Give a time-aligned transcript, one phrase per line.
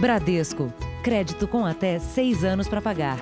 [0.00, 0.72] Bradesco.
[1.02, 3.18] Crédito com até seis anos para pagar.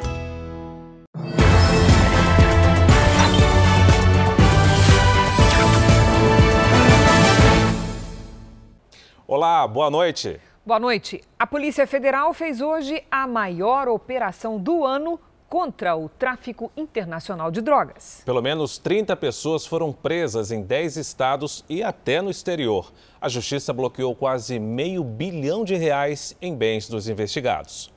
[9.26, 10.38] Olá, boa noite.
[10.66, 11.22] Boa noite.
[11.38, 15.18] A Polícia Federal fez hoje a maior operação do ano
[15.48, 18.22] contra o tráfico internacional de drogas.
[18.24, 22.92] Pelo menos 30 pessoas foram presas em 10 estados e até no exterior.
[23.20, 27.94] A justiça bloqueou quase meio bilhão de reais em bens dos investigados.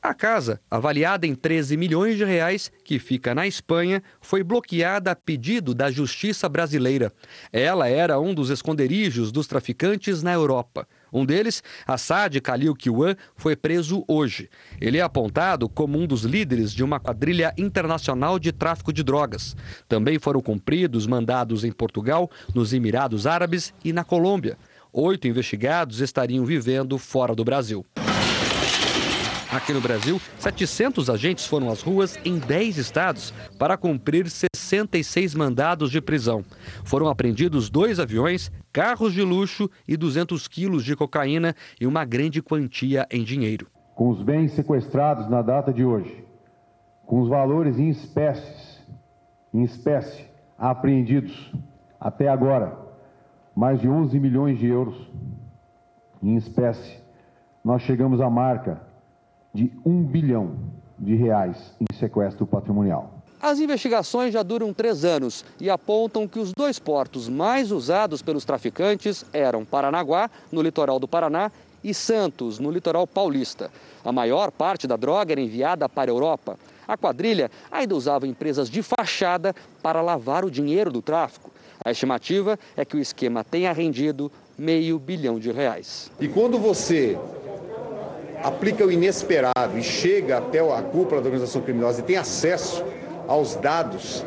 [0.00, 5.16] A casa, avaliada em 13 milhões de reais, que fica na Espanha, foi bloqueada a
[5.16, 7.12] pedido da justiça brasileira.
[7.52, 10.86] Ela era um dos esconderijos dos traficantes na Europa.
[11.12, 14.48] Um deles, Assad Khalil Kiwan, foi preso hoje.
[14.80, 19.56] Ele é apontado como um dos líderes de uma quadrilha internacional de tráfico de drogas.
[19.88, 24.56] Também foram cumpridos mandados em Portugal, nos Emirados Árabes e na Colômbia.
[24.92, 27.84] Oito investigados estariam vivendo fora do Brasil.
[29.50, 35.90] Aqui no Brasil, 700 agentes foram às ruas em 10 estados para cumprir 66 mandados
[35.90, 36.44] de prisão.
[36.84, 42.42] Foram apreendidos dois aviões, carros de luxo e 200 quilos de cocaína e uma grande
[42.42, 43.68] quantia em dinheiro.
[43.94, 46.22] Com os bens sequestrados na data de hoje,
[47.06, 48.82] com os valores em espécies,
[49.54, 50.26] em espécie
[50.58, 51.50] apreendidos
[51.98, 52.76] até agora,
[53.56, 55.10] mais de 11 milhões de euros
[56.22, 56.98] em espécie,
[57.64, 58.87] nós chegamos à marca
[59.54, 60.56] de um bilhão
[60.98, 63.18] de reais em sequestro patrimonial.
[63.40, 68.44] As investigações já duram três anos e apontam que os dois portos mais usados pelos
[68.44, 73.70] traficantes eram Paranaguá, no litoral do Paraná, e Santos, no litoral paulista.
[74.04, 76.58] A maior parte da droga era enviada para a Europa.
[76.86, 81.50] A quadrilha ainda usava empresas de fachada para lavar o dinheiro do tráfico.
[81.84, 86.10] A estimativa é que o esquema tenha rendido meio bilhão de reais.
[86.18, 87.16] E quando você
[88.42, 92.84] aplica o inesperado e chega até a cúpula da organização criminosa e tem acesso
[93.26, 94.24] aos dados,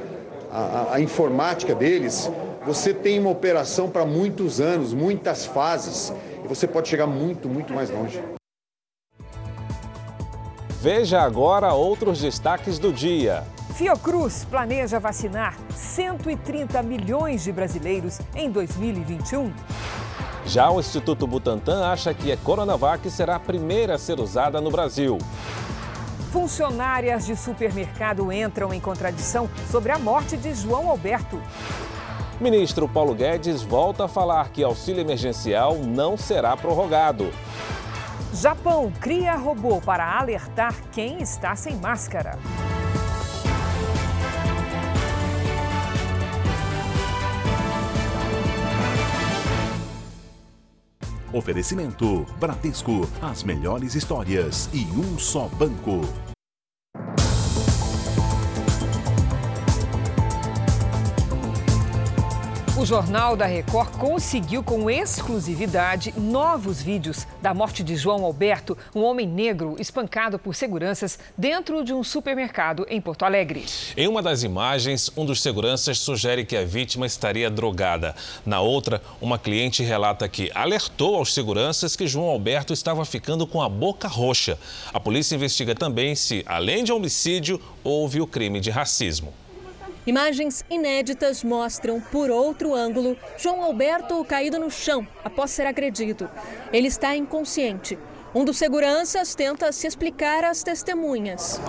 [0.91, 2.29] a informática deles,
[2.65, 6.13] você tem uma operação para muitos anos, muitas fases,
[6.43, 8.21] e você pode chegar muito, muito mais longe.
[10.81, 13.43] Veja agora outros destaques do dia.
[13.75, 19.51] Fiocruz planeja vacinar 130 milhões de brasileiros em 2021.
[20.45, 24.71] Já o Instituto Butantan acha que a Coronavac será a primeira a ser usada no
[24.71, 25.17] Brasil.
[26.31, 31.41] Funcionárias de supermercado entram em contradição sobre a morte de João Alberto.
[32.39, 37.31] Ministro Paulo Guedes volta a falar que auxílio emergencial não será prorrogado.
[38.33, 42.39] Japão cria robô para alertar quem está sem máscara.
[51.33, 56.01] Oferecimento Bradesco, as melhores histórias e um só banco.
[62.81, 69.03] O Jornal da Record conseguiu com exclusividade novos vídeos da morte de João Alberto, um
[69.03, 73.63] homem negro espancado por seguranças dentro de um supermercado em Porto Alegre.
[73.95, 78.15] Em uma das imagens, um dos seguranças sugere que a vítima estaria drogada.
[78.43, 83.61] Na outra, uma cliente relata que alertou aos seguranças que João Alberto estava ficando com
[83.61, 84.57] a boca roxa.
[84.91, 89.31] A polícia investiga também se, além de homicídio, houve o crime de racismo.
[90.05, 96.27] Imagens inéditas mostram, por outro ângulo, João Alberto caído no chão após ser agredido.
[96.73, 97.99] Ele está inconsciente.
[98.33, 101.61] Um dos seguranças tenta se explicar às testemunhas.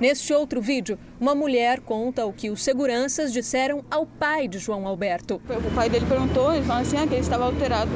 [0.00, 4.88] Neste outro vídeo, uma mulher conta o que os seguranças disseram ao pai de João
[4.88, 5.40] Alberto.
[5.48, 7.90] O pai dele perguntou, ele falou assim, ah, que ele estava alterado.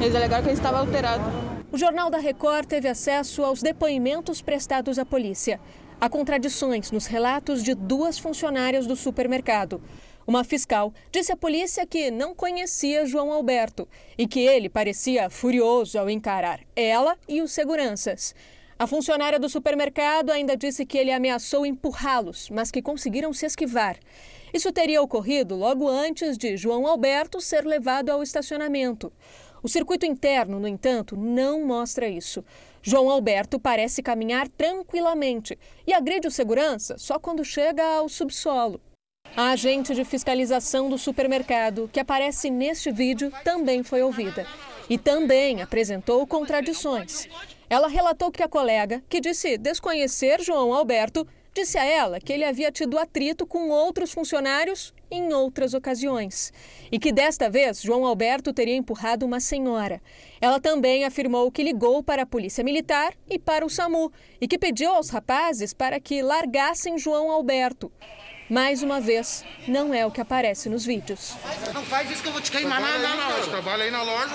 [0.00, 1.47] Eles alegaram que ele estava alterado.
[1.70, 5.60] O Jornal da Record teve acesso aos depoimentos prestados à polícia.
[6.00, 9.78] Há contradições nos relatos de duas funcionárias do supermercado.
[10.26, 13.86] Uma fiscal disse à polícia que não conhecia João Alberto
[14.16, 18.34] e que ele parecia furioso ao encarar ela e os seguranças.
[18.78, 23.98] A funcionária do supermercado ainda disse que ele ameaçou empurrá-los, mas que conseguiram se esquivar.
[24.54, 29.12] Isso teria ocorrido logo antes de João Alberto ser levado ao estacionamento.
[29.62, 32.44] O circuito interno, no entanto, não mostra isso.
[32.82, 38.80] João Alberto parece caminhar tranquilamente e agride o segurança só quando chega ao subsolo.
[39.36, 44.46] A agente de fiscalização do supermercado, que aparece neste vídeo, também foi ouvida
[44.88, 47.28] e também apresentou contradições.
[47.68, 51.26] Ela relatou que a colega, que disse desconhecer João Alberto,
[51.58, 56.52] Disse a ela que ele havia tido atrito com outros funcionários em outras ocasiões
[56.90, 60.00] e que desta vez João Alberto teria empurrado uma senhora.
[60.40, 64.58] Ela também afirmou que ligou para a Polícia Militar e para o SAMU e que
[64.58, 67.90] pediu aos rapazes para que largassem João Alberto.
[68.48, 71.34] Mais uma vez, não é o que aparece nos vídeos.
[71.74, 73.50] Não faz isso que eu vou te queimar na, na, loja.
[73.50, 74.34] Trabalha aí na loja.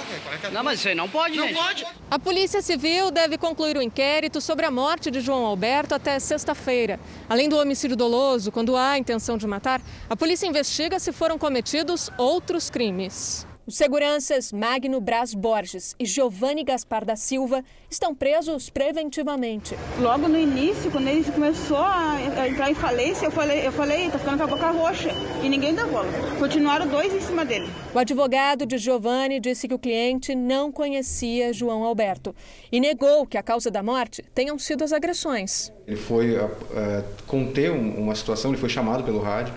[0.51, 1.57] Não, mas isso aí não pode, Não gente.
[1.57, 1.86] pode.
[2.12, 7.00] A Polícia Civil deve concluir o inquérito sobre a morte de João Alberto até sexta-feira.
[7.27, 12.12] Além do homicídio doloso, quando há intenção de matar, a polícia investiga se foram cometidos
[12.18, 13.48] outros crimes.
[13.65, 19.74] Os seguranças Magno Braz Borges e Giovanni Gaspar da Silva estão presos preventivamente.
[20.00, 22.18] Logo no início, quando ele começou a
[22.50, 25.12] entrar em falência, eu falei, eu falei, tá ficando com a boca roxa.
[25.42, 26.10] E ninguém dá bola.
[26.38, 27.69] Continuaram dois em cima dele.
[27.95, 32.36] O advogado de Giovanni disse que o cliente não conhecia João Alberto
[32.69, 35.71] e negou que a causa da morte tenham sido as agressões.
[35.88, 39.54] Ele foi eh, conter um- uma situação, ele foi chamado pelo rádio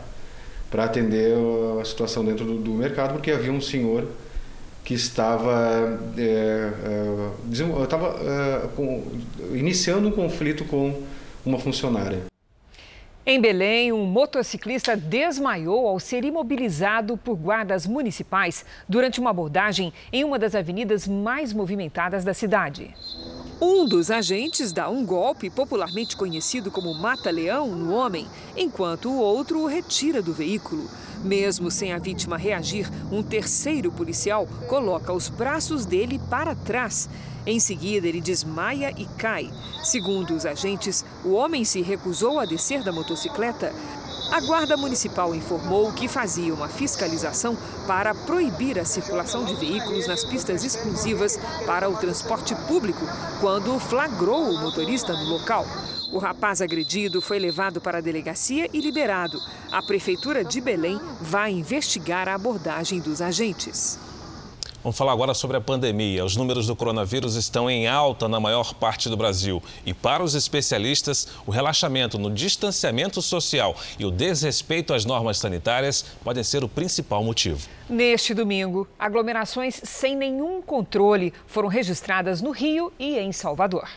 [0.71, 1.35] para atender
[1.81, 4.07] a situação dentro do, do mercado, porque havia um senhor
[4.85, 6.71] que estava, eh,
[7.45, 9.03] desen- estava eh, com-
[9.53, 11.03] iniciando um conflito com
[11.45, 12.21] uma funcionária.
[13.29, 20.23] Em Belém, um motociclista desmaiou ao ser imobilizado por guardas municipais durante uma abordagem em
[20.23, 22.95] uma das avenidas mais movimentadas da cidade.
[23.61, 29.59] Um dos agentes dá um golpe, popularmente conhecido como mata-leão, no homem, enquanto o outro
[29.59, 30.89] o retira do veículo.
[31.25, 37.09] Mesmo sem a vítima reagir, um terceiro policial coloca os braços dele para trás.
[37.47, 39.49] Em seguida, ele desmaia e cai.
[39.85, 43.73] Segundo os agentes, o homem se recusou a descer da motocicleta.
[44.33, 47.57] A Guarda Municipal informou que fazia uma fiscalização
[47.87, 53.07] para proibir a circulação de veículos nas pistas exclusivas para o transporte público,
[53.41, 55.65] quando flagrou o motorista no local.
[56.13, 59.39] O rapaz agredido foi levado para a delegacia e liberado.
[59.71, 63.99] A Prefeitura de Belém vai investigar a abordagem dos agentes.
[64.87, 66.25] Vamos falar agora sobre a pandemia.
[66.25, 69.61] Os números do coronavírus estão em alta na maior parte do Brasil.
[69.85, 76.05] E para os especialistas, o relaxamento no distanciamento social e o desrespeito às normas sanitárias
[76.23, 77.67] podem ser o principal motivo.
[77.89, 83.89] Neste domingo, aglomerações sem nenhum controle foram registradas no Rio e em Salvador.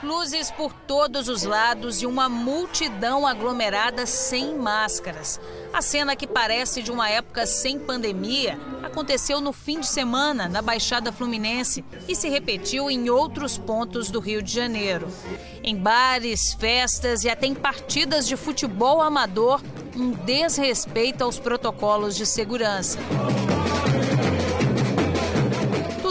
[0.00, 5.40] Luzes por todos os lados e uma multidão aglomerada sem máscaras.
[5.72, 10.62] A cena que parece de uma época sem pandemia aconteceu no fim de semana na
[10.62, 15.08] Baixada Fluminense e se repetiu em outros pontos do Rio de Janeiro.
[15.64, 19.60] Em bares, festas e até em partidas de futebol amador,
[19.96, 23.00] um desrespeito aos protocolos de segurança.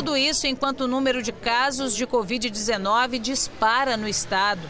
[0.07, 4.62] Tudo isso enquanto o número de casos de Covid-19 dispara no estado.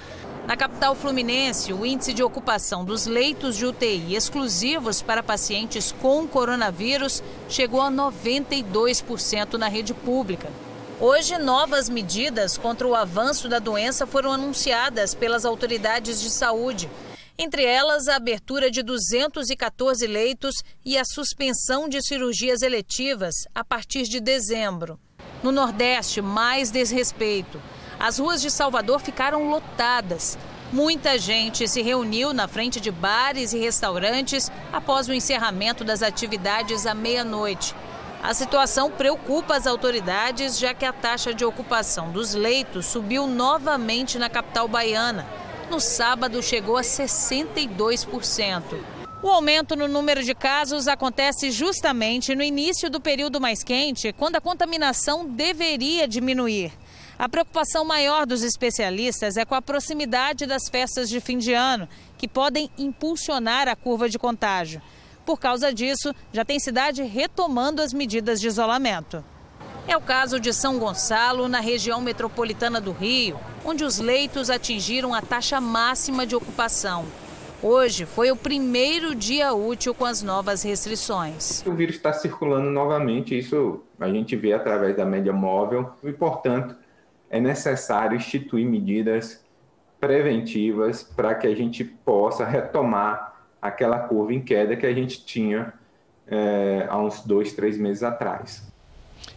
[0.47, 6.27] Na capital fluminense, o índice de ocupação dos leitos de UTI exclusivos para pacientes com
[6.27, 10.49] coronavírus chegou a 92% na rede pública.
[10.99, 16.89] Hoje, novas medidas contra o avanço da doença foram anunciadas pelas autoridades de saúde.
[17.37, 24.05] Entre elas, a abertura de 214 leitos e a suspensão de cirurgias eletivas a partir
[24.05, 24.99] de dezembro.
[25.43, 27.61] No Nordeste, mais desrespeito.
[27.99, 30.37] As ruas de Salvador ficaram lotadas.
[30.71, 36.85] Muita gente se reuniu na frente de bares e restaurantes após o encerramento das atividades
[36.85, 37.73] à meia-noite.
[38.21, 44.19] A situação preocupa as autoridades, já que a taxa de ocupação dos leitos subiu novamente
[44.19, 45.25] na capital baiana.
[45.69, 48.96] No sábado, chegou a 62%.
[49.21, 54.35] O aumento no número de casos acontece justamente no início do período mais quente, quando
[54.35, 56.71] a contaminação deveria diminuir.
[57.17, 61.89] A preocupação maior dos especialistas é com a proximidade das festas de fim de ano,
[62.15, 64.83] que podem impulsionar a curva de contágio.
[65.25, 69.25] Por causa disso, já tem cidade retomando as medidas de isolamento.
[69.87, 75.11] É o caso de São Gonçalo, na região metropolitana do Rio, onde os leitos atingiram
[75.15, 77.07] a taxa máxima de ocupação.
[77.61, 81.65] Hoje foi o primeiro dia útil com as novas restrições.
[81.65, 86.75] O vírus está circulando novamente, isso a gente vê através da média móvel e, portanto,
[87.31, 89.43] é necessário instituir medidas
[89.99, 95.73] preventivas para que a gente possa retomar aquela curva em queda que a gente tinha
[96.27, 98.66] é, há uns dois, três meses atrás.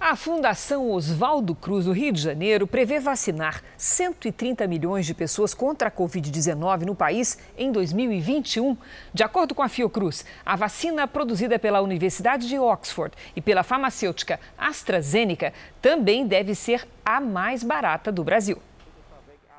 [0.00, 5.88] A Fundação Oswaldo Cruz do Rio de Janeiro prevê vacinar 130 milhões de pessoas contra
[5.88, 8.76] a Covid-19 no país em 2021.
[9.12, 14.38] De acordo com a Fiocruz, a vacina produzida pela Universidade de Oxford e pela farmacêutica
[14.56, 18.62] AstraZeneca também deve ser a mais barata do Brasil.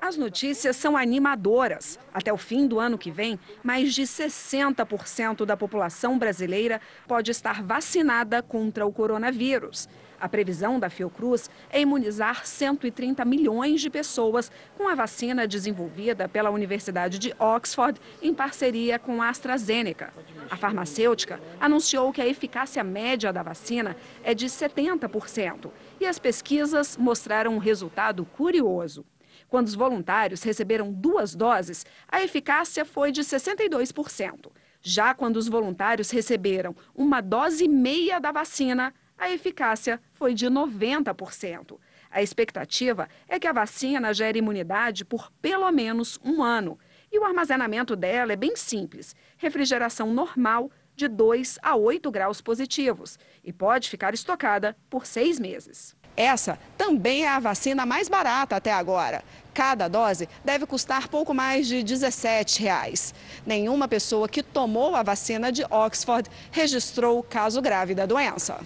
[0.01, 1.99] As notícias são animadoras.
[2.13, 7.61] Até o fim do ano que vem, mais de 60% da população brasileira pode estar
[7.61, 9.89] vacinada contra o coronavírus.
[10.17, 16.49] A previsão da Fiocruz é imunizar 130 milhões de pessoas com a vacina desenvolvida pela
[16.49, 20.13] Universidade de Oxford em parceria com a AstraZeneca.
[20.49, 26.95] A farmacêutica anunciou que a eficácia média da vacina é de 70% e as pesquisas
[26.95, 29.05] mostraram um resultado curioso.
[29.49, 34.51] Quando os voluntários receberam duas doses, a eficácia foi de 62%.
[34.81, 40.45] Já quando os voluntários receberam uma dose e meia da vacina, a eficácia foi de
[40.45, 41.77] 90%.
[42.11, 46.79] A expectativa é que a vacina gere imunidade por pelo menos um ano.
[47.11, 53.17] E o armazenamento dela é bem simples: refrigeração normal de 2 a 8 graus positivos
[53.43, 55.95] e pode ficar estocada por seis meses.
[56.19, 59.23] Essa também é a vacina mais barata até agora.
[59.53, 63.13] Cada dose deve custar pouco mais de 17 reais.
[63.45, 68.59] Nenhuma pessoa que tomou a vacina de Oxford registrou caso grave da doença.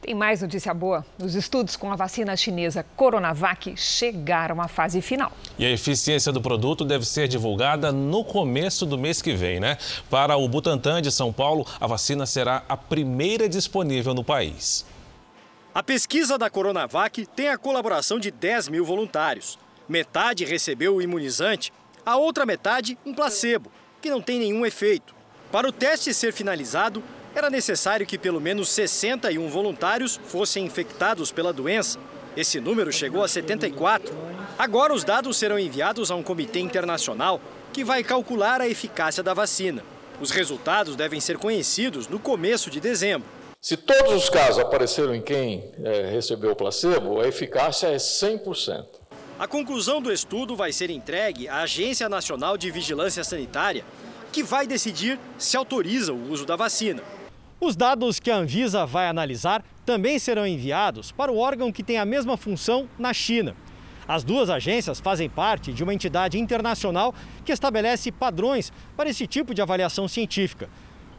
[0.00, 1.04] Tem mais notícia boa.
[1.18, 5.32] Os estudos com a vacina chinesa Coronavac chegaram à fase final.
[5.58, 9.76] E a eficiência do produto deve ser divulgada no começo do mês que vem, né?
[10.08, 14.84] Para o Butantan de São Paulo, a vacina será a primeira disponível no país.
[15.74, 19.58] A pesquisa da Coronavac tem a colaboração de 10 mil voluntários.
[19.88, 21.72] Metade recebeu o imunizante,
[22.06, 25.12] a outra metade um placebo, que não tem nenhum efeito.
[25.50, 27.02] Para o teste ser finalizado,
[27.34, 31.98] era necessário que pelo menos 61 voluntários fossem infectados pela doença.
[32.36, 34.16] Esse número chegou a 74.
[34.56, 37.40] Agora os dados serão enviados a um comitê internacional
[37.72, 39.82] que vai calcular a eficácia da vacina.
[40.20, 43.26] Os resultados devem ser conhecidos no começo de dezembro.
[43.64, 48.84] Se todos os casos apareceram em quem é, recebeu o placebo, a eficácia é 100%.
[49.38, 53.82] A conclusão do estudo vai ser entregue à Agência Nacional de Vigilância Sanitária,
[54.30, 57.02] que vai decidir se autoriza o uso da vacina.
[57.58, 61.96] Os dados que a Anvisa vai analisar também serão enviados para o órgão que tem
[61.96, 63.56] a mesma função na China.
[64.06, 67.14] As duas agências fazem parte de uma entidade internacional
[67.46, 70.68] que estabelece padrões para esse tipo de avaliação científica.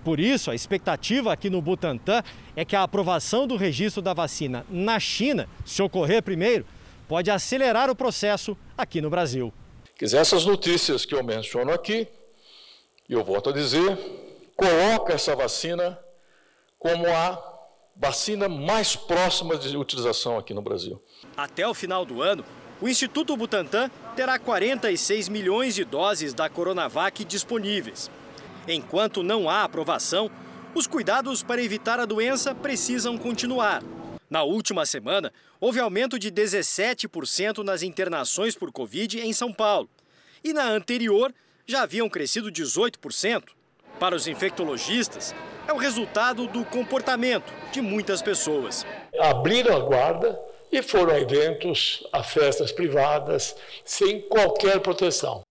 [0.06, 2.22] Por isso, a expectativa aqui no Butantan
[2.56, 6.64] é que a aprovação do registro da vacina na China, se ocorrer primeiro,
[7.08, 9.52] pode acelerar o processo aqui no Brasil.
[10.00, 12.08] Essas notícias que eu menciono aqui,
[13.10, 13.98] e eu volto a dizer,
[14.56, 16.00] coloca essa vacina
[16.78, 17.42] como a
[17.96, 21.02] vacina mais próxima de utilização aqui no Brasil.
[21.36, 22.46] Até o final do ano,
[22.80, 28.12] o Instituto Butantan terá 46 milhões de doses da Coronavac disponíveis.
[28.68, 30.30] Enquanto não há aprovação,
[30.74, 33.82] os cuidados para evitar a doença precisam continuar.
[34.30, 39.90] Na última semana, houve aumento de 17% nas internações por Covid em São Paulo.
[40.44, 41.34] E na anterior,
[41.66, 43.44] já haviam crescido 18%.
[44.00, 45.34] Para os infectologistas,
[45.68, 48.86] é o resultado do comportamento de muitas pessoas.
[49.20, 50.40] Abriram a guarda
[50.72, 53.56] e foram a eventos, a festas privadas,
[53.86, 55.45] sem qualquer proteção.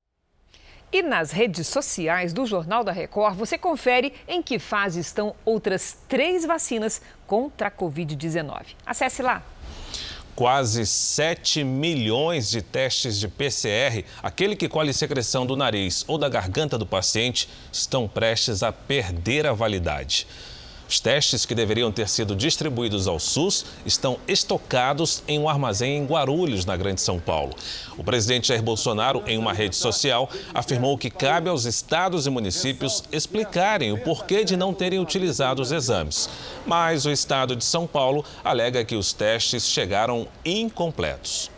[0.95, 5.99] E nas redes sociais do Jornal da Record, você confere em que fase estão outras
[6.09, 8.77] três vacinas contra a Covid-19.
[8.87, 9.43] Acesse lá
[10.37, 16.29] quase 7 milhões de testes de PCR, aquele que colhe secreção do nariz ou da
[16.29, 20.27] garganta do paciente, estão prestes a perder a validade.
[20.95, 26.07] Os testes que deveriam ter sido distribuídos ao SUS estão estocados em um armazém em
[26.07, 27.53] Guarulhos, na Grande São Paulo.
[27.99, 33.03] O presidente Jair Bolsonaro, em uma rede social, afirmou que cabe aos estados e municípios
[33.11, 36.31] explicarem o porquê de não terem utilizado os exames.
[36.65, 41.51] Mas o estado de São Paulo alega que os testes chegaram incompletos.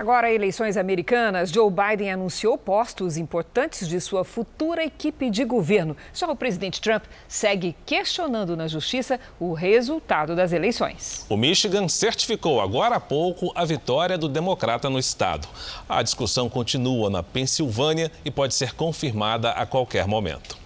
[0.00, 5.94] Agora, eleições americanas, Joe Biden anunciou postos importantes de sua futura equipe de governo.
[6.14, 11.26] Já o presidente Trump segue questionando na justiça o resultado das eleições.
[11.28, 15.46] O Michigan certificou agora há pouco a vitória do democrata no estado.
[15.86, 20.59] A discussão continua na Pensilvânia e pode ser confirmada a qualquer momento.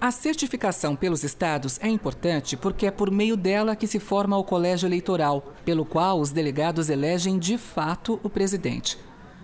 [0.00, 4.42] A certificação pelos estados é importante porque é por meio dela que se forma o
[4.42, 8.96] colégio eleitoral, pelo qual os delegados elegem de fato o presidente.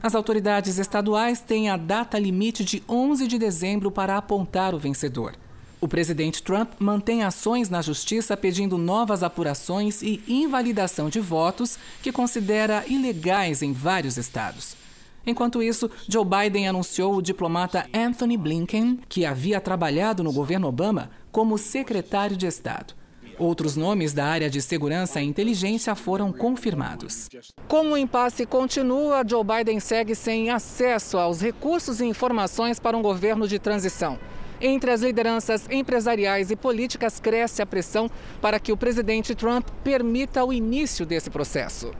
[0.03, 5.35] As autoridades estaduais têm a data limite de 11 de dezembro para apontar o vencedor.
[5.79, 12.11] O presidente Trump mantém ações na justiça pedindo novas apurações e invalidação de votos que
[12.11, 14.86] considera ilegais em vários estados.
[15.27, 21.11] Enquanto isso, Joe Biden anunciou o diplomata Anthony Blinken, que havia trabalhado no governo Obama,
[21.33, 22.95] como secretário de Estado.
[23.39, 27.29] Outros nomes da área de segurança e inteligência foram confirmados.
[27.69, 33.03] Como o impasse continua, Joe Biden segue sem acesso aos recursos e informações para um
[33.03, 34.19] governo de transição.
[34.59, 40.43] Entre as lideranças empresariais e políticas, cresce a pressão para que o presidente Trump permita
[40.43, 41.91] o início desse processo.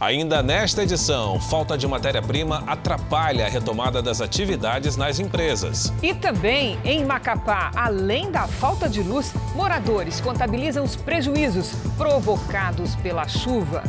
[0.00, 5.92] Ainda nesta edição, falta de matéria-prima atrapalha a retomada das atividades nas empresas.
[6.02, 13.26] E também, em Macapá, além da falta de luz, moradores contabilizam os prejuízos provocados pela
[13.26, 13.82] chuva.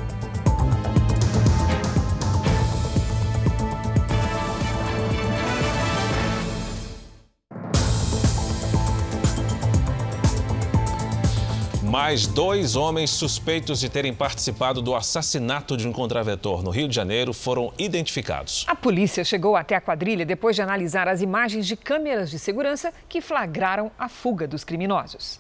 [11.90, 16.94] Mais dois homens suspeitos de terem participado do assassinato de um contraventor no Rio de
[16.94, 18.64] Janeiro foram identificados.
[18.68, 22.94] A polícia chegou até a quadrilha depois de analisar as imagens de câmeras de segurança
[23.10, 25.40] que flagraram a fuga dos criminosos.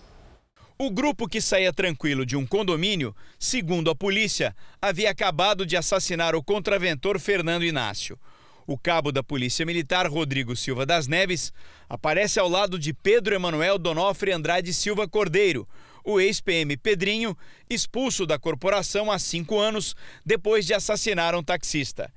[0.75, 6.33] O grupo que saía tranquilo de um condomínio, segundo a polícia, havia acabado de assassinar
[6.33, 8.17] o contraventor Fernando Inácio.
[8.65, 11.53] O cabo da Polícia Militar, Rodrigo Silva das Neves,
[11.87, 15.67] aparece ao lado de Pedro Emanuel Donofre Andrade Silva Cordeiro,
[16.03, 17.37] o ex-PM Pedrinho,
[17.69, 22.11] expulso da corporação há cinco anos depois de assassinar um taxista.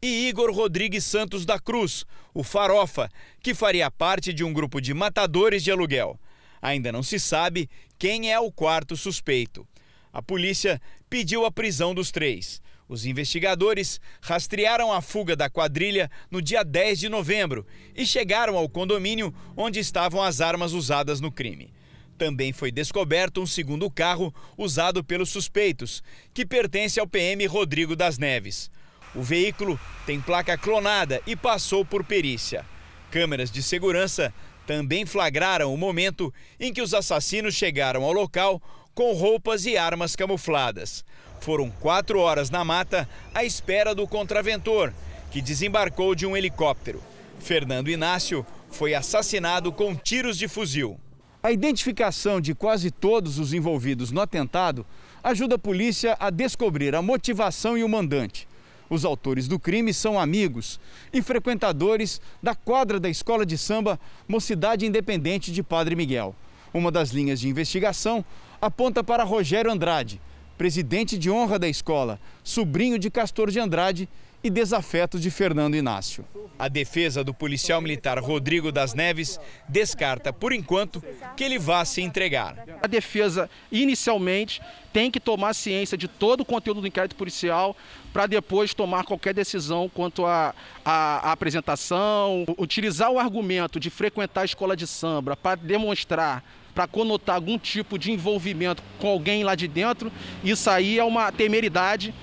[0.00, 3.08] E Igor Rodrigues Santos da Cruz, o Farofa,
[3.42, 6.18] que faria parte de um grupo de matadores de aluguel.
[6.60, 9.66] Ainda não se sabe quem é o quarto suspeito.
[10.12, 12.60] A polícia pediu a prisão dos três.
[12.88, 18.68] Os investigadores rastrearam a fuga da quadrilha no dia 10 de novembro e chegaram ao
[18.68, 21.72] condomínio onde estavam as armas usadas no crime.
[22.18, 26.02] Também foi descoberto um segundo carro usado pelos suspeitos,
[26.32, 28.70] que pertence ao PM Rodrigo das Neves.
[29.14, 32.64] O veículo tem placa clonada e passou por perícia.
[33.10, 34.32] Câmeras de segurança
[34.66, 38.60] também flagraram o momento em que os assassinos chegaram ao local
[38.94, 41.04] com roupas e armas camufladas.
[41.40, 44.92] Foram quatro horas na mata à espera do contraventor,
[45.30, 47.02] que desembarcou de um helicóptero.
[47.38, 50.98] Fernando Inácio foi assassinado com tiros de fuzil.
[51.46, 54.84] A identificação de quase todos os envolvidos no atentado
[55.22, 58.48] ajuda a polícia a descobrir a motivação e o mandante.
[58.90, 60.80] Os autores do crime são amigos
[61.12, 66.34] e frequentadores da quadra da escola de samba Mocidade Independente de Padre Miguel.
[66.74, 68.24] Uma das linhas de investigação
[68.60, 70.20] aponta para Rogério Andrade,
[70.56, 74.08] presidente de honra da escola, sobrinho de Castor de Andrade
[74.42, 76.24] e desafeto de Fernando Inácio.
[76.58, 79.38] A defesa do policial militar Rodrigo das Neves
[79.68, 81.02] descarta, por enquanto,
[81.36, 82.64] que ele vá se entregar.
[82.82, 87.76] A defesa, inicialmente, tem que tomar ciência de todo o conteúdo do inquérito policial
[88.12, 94.74] para depois tomar qualquer decisão quanto à apresentação, utilizar o argumento de frequentar a escola
[94.74, 96.42] de samba para demonstrar
[96.76, 100.12] para conotar algum tipo de envolvimento com alguém lá de dentro,
[100.44, 102.14] isso aí é uma temeridade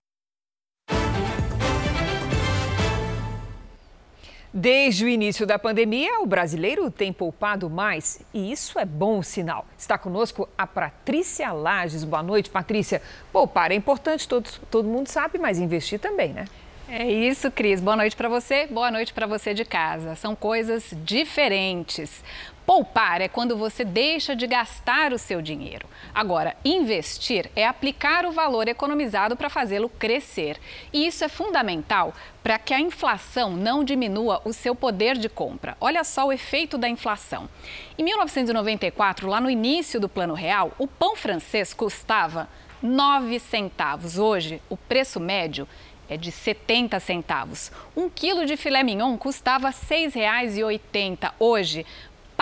[4.55, 9.65] Desde o início da pandemia, o brasileiro tem poupado mais e isso é bom sinal.
[9.75, 12.03] Está conosco a Patrícia Lages.
[12.03, 13.01] Boa noite, Patrícia.
[13.31, 16.45] Poupar é importante, todo, todo mundo sabe, mas investir também, né?
[16.87, 17.81] É isso, Cris.
[17.81, 20.15] Boa noite para você, boa noite para você de casa.
[20.15, 22.23] São coisas diferentes.
[22.65, 25.85] Poupar é quando você deixa de gastar o seu dinheiro.
[26.15, 30.57] Agora, investir é aplicar o valor economizado para fazê-lo crescer.
[30.93, 35.75] E isso é fundamental para que a inflação não diminua o seu poder de compra.
[35.81, 37.49] Olha só o efeito da inflação.
[37.97, 42.47] Em 1994, lá no início do Plano Real, o pão francês custava
[42.81, 44.17] 9 centavos.
[44.17, 45.67] Hoje, o preço médio
[46.09, 47.71] é de 70 centavos.
[47.95, 51.31] Um quilo de filé mignon custava R$ 6,80.
[51.39, 51.85] Hoje,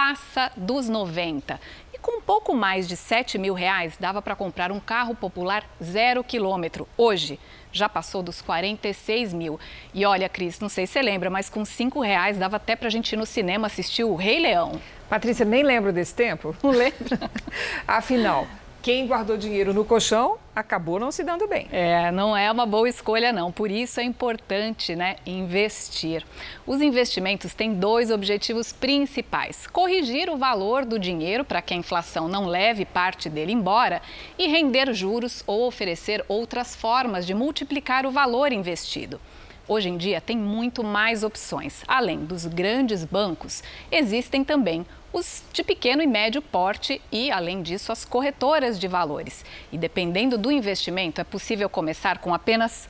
[0.02, 1.62] passa dos 90.
[1.94, 5.64] E com um pouco mais de 7 mil reais dava para comprar um carro popular
[5.82, 6.88] zero quilômetro.
[6.98, 7.40] Hoje
[7.72, 9.60] já passou dos 46 mil.
[9.94, 12.88] E olha, Cris, não sei se você lembra, mas com 5 reais dava até para
[12.88, 14.82] a gente ir no cinema assistir o Rei Leão.
[15.08, 16.56] Patrícia, nem lembro desse tempo.
[16.64, 17.20] Não lembra?
[17.88, 18.48] Afinal,
[18.82, 21.68] quem guardou dinheiro no colchão acabou não se dando bem.
[21.72, 23.52] É, não é uma boa escolha não.
[23.52, 26.26] Por isso é importante, né, investir.
[26.66, 32.28] Os investimentos têm dois objetivos principais: corrigir o valor do dinheiro para que a inflação
[32.28, 34.02] não leve parte dele embora
[34.38, 39.22] e render juros ou oferecer outras formas de multiplicar o valor investido.
[39.68, 41.84] Hoje em dia tem muito mais opções.
[41.88, 47.92] Além dos grandes bancos, existem também os de pequeno e médio porte e, além disso,
[47.92, 49.44] as corretoras de valores.
[49.72, 52.88] E dependendo do investimento, é possível começar com apenas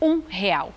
[0.00, 0.72] um real.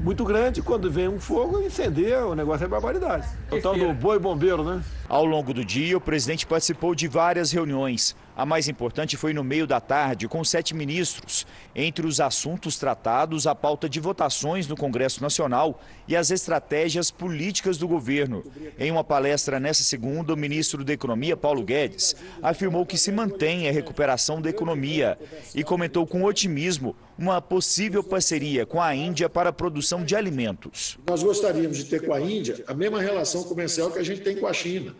[0.00, 3.28] muito grande, quando vem um fogo, incendeia, o negócio é barbaridade.
[3.50, 4.82] O tal do boi bombeiro, né?
[5.08, 8.16] Ao longo do dia, o presidente participou de várias reuniões.
[8.36, 11.46] A mais importante foi no meio da tarde, com sete ministros.
[11.74, 17.78] Entre os assuntos tratados, a pauta de votações no Congresso Nacional e as estratégias políticas
[17.78, 18.44] do governo.
[18.78, 23.70] Em uma palestra nessa segunda, o ministro da Economia, Paulo Guedes, afirmou que se mantém
[23.70, 25.18] a recuperação da economia
[25.54, 30.98] e comentou com otimismo uma possível parceria com a Índia para a produção de alimentos.
[31.06, 34.36] Nós gostaríamos de ter com a Índia a mesma relação comercial que a gente tem
[34.36, 34.94] com a China.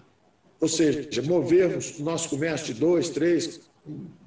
[0.61, 3.61] Ou seja, movermos o nosso comércio de 2, 3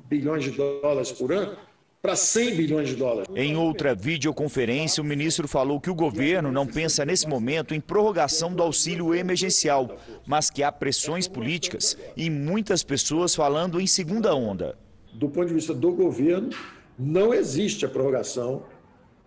[0.08, 1.58] bilhões de dólares por ano
[2.02, 3.30] para 100 bilhões de dólares.
[3.36, 8.54] Em outra videoconferência, o ministro falou que o governo não pensa nesse momento em prorrogação
[8.54, 14.78] do auxílio emergencial, mas que há pressões políticas e muitas pessoas falando em segunda onda.
[15.14, 16.52] Do ponto de vista do governo,
[16.98, 18.64] não existe a prorrogação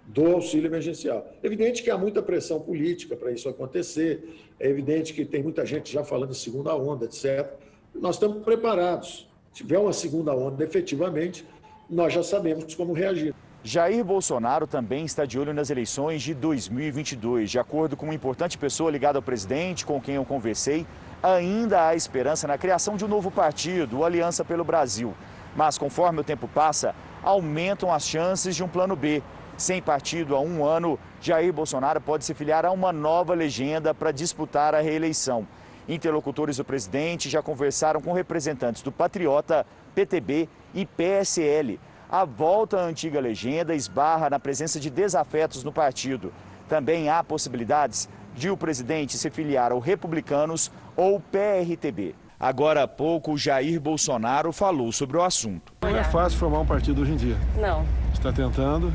[0.07, 1.31] do auxílio emergencial.
[1.43, 5.66] É evidente que há muita pressão política para isso acontecer, é evidente que tem muita
[5.66, 7.51] gente já falando em segunda onda, etc.
[7.92, 9.29] Nós estamos preparados.
[9.53, 11.44] Se tiver uma segunda onda, efetivamente,
[11.90, 13.35] nós já sabemos como reagir.
[13.64, 17.51] Jair Bolsonaro também está de olho nas eleições de 2022.
[17.51, 20.87] De acordo com uma importante pessoa ligada ao presidente, com quem eu conversei,
[21.20, 25.12] ainda há esperança na criação de um novo partido, o Aliança pelo Brasil.
[25.57, 29.22] Mas conforme o tempo passa, aumentam as chances de um plano B,
[29.57, 34.11] sem partido há um ano, Jair Bolsonaro pode se filiar a uma nova legenda para
[34.11, 35.47] disputar a reeleição.
[35.89, 41.79] Interlocutores do presidente já conversaram com representantes do Patriota, PTB e PSL.
[42.11, 46.33] A volta à antiga legenda esbarra na presença de desafetos no partido.
[46.69, 52.17] Também há possibilidades de o presidente se filiar ao Republicanos ou PRTB.
[52.39, 55.73] Agora há pouco, Jair Bolsonaro falou sobre o assunto.
[55.83, 57.37] Não é fácil formar um partido hoje em dia.
[57.61, 57.87] Não.
[58.13, 58.93] Está tentando,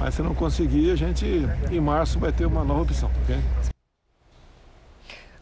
[0.00, 1.26] mas se não conseguir, a gente
[1.70, 3.36] em março vai ter uma nova opção, ok?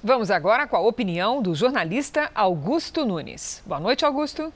[0.03, 3.63] Vamos agora com a opinião do jornalista Augusto Nunes.
[3.65, 4.53] Boa noite, Augusto.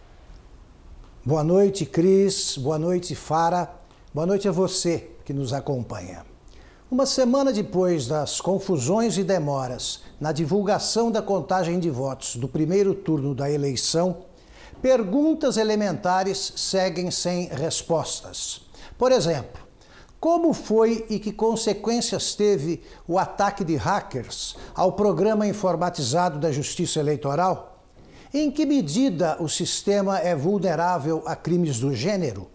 [1.24, 2.58] Boa noite, Cris.
[2.58, 3.70] Boa noite, Fara.
[4.12, 6.26] Boa noite a você que nos acompanha.
[6.90, 12.92] Uma semana depois das confusões e demoras na divulgação da contagem de votos do primeiro
[12.92, 14.24] turno da eleição,
[14.82, 18.62] perguntas elementares seguem sem respostas.
[18.98, 19.61] Por exemplo,
[20.22, 27.00] como foi e que consequências teve o ataque de hackers ao programa informatizado da Justiça
[27.00, 27.82] Eleitoral?
[28.32, 32.48] Em que medida o sistema é vulnerável a crimes do gênero?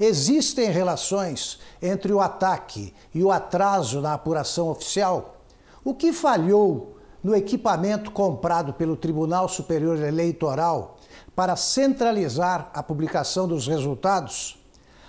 [0.00, 5.42] Existem relações entre o ataque e o atraso na apuração oficial?
[5.84, 10.96] O que falhou no equipamento comprado pelo Tribunal Superior Eleitoral
[11.36, 14.63] para centralizar a publicação dos resultados?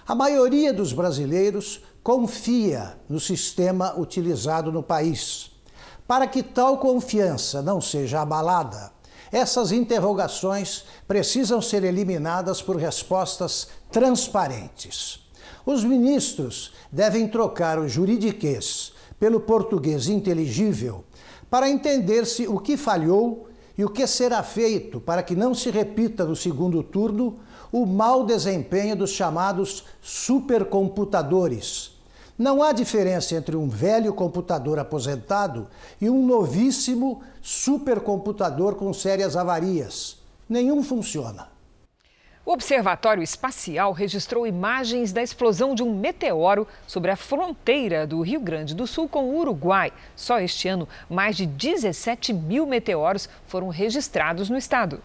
[0.07, 5.49] A maioria dos brasileiros confia no sistema utilizado no país.
[6.07, 8.91] Para que tal confiança não seja abalada,
[9.31, 15.27] essas interrogações precisam ser eliminadas por respostas transparentes.
[15.65, 21.03] Os ministros devem trocar o juridiquês pelo português inteligível
[21.49, 26.23] para entender-se o que falhou e o que será feito para que não se repita
[26.23, 27.39] no segundo turno
[27.75, 31.93] o mau desempenho dos chamados supercomputadores
[32.37, 35.67] não há diferença entre um velho computador aposentado
[35.99, 40.17] e um novíssimo supercomputador com sérias avarias.
[40.47, 41.49] Nenhum funciona.
[42.45, 48.39] O Observatório Espacial registrou imagens da explosão de um meteoro sobre a fronteira do Rio
[48.39, 49.91] Grande do Sul com o Uruguai.
[50.15, 55.01] Só este ano, mais de 17 mil meteoros foram registrados no estado.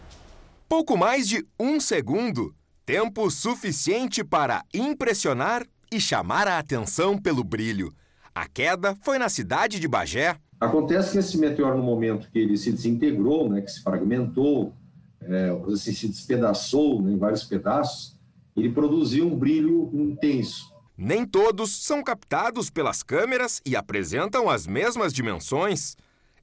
[0.68, 2.54] Pouco mais de um segundo.
[2.90, 7.94] Tempo suficiente para impressionar e chamar a atenção pelo brilho.
[8.34, 10.36] A queda foi na cidade de Bagé.
[10.58, 14.74] Acontece que esse meteoro, no momento que ele se desintegrou, né, que se fragmentou,
[15.22, 18.18] é, assim, se despedaçou né, em vários pedaços,
[18.56, 20.74] ele produziu um brilho intenso.
[20.98, 25.96] Nem todos são captados pelas câmeras e apresentam as mesmas dimensões.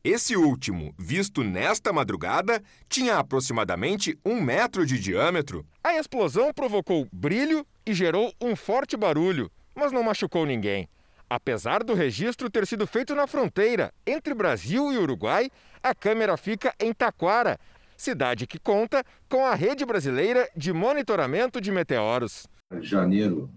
[0.10, 5.66] Esse último, visto nesta madrugada, tinha aproximadamente um metro de diâmetro.
[5.84, 10.88] A explosão provocou brilho e gerou um forte barulho, mas não machucou ninguém.
[11.30, 15.52] Apesar do registro ter sido feito na fronteira entre Brasil e Uruguai,
[15.84, 17.60] a câmera fica em Taquara,
[17.98, 22.48] cidade que conta com a rede brasileira de monitoramento de meteoros.
[22.72, 23.50] De janeiro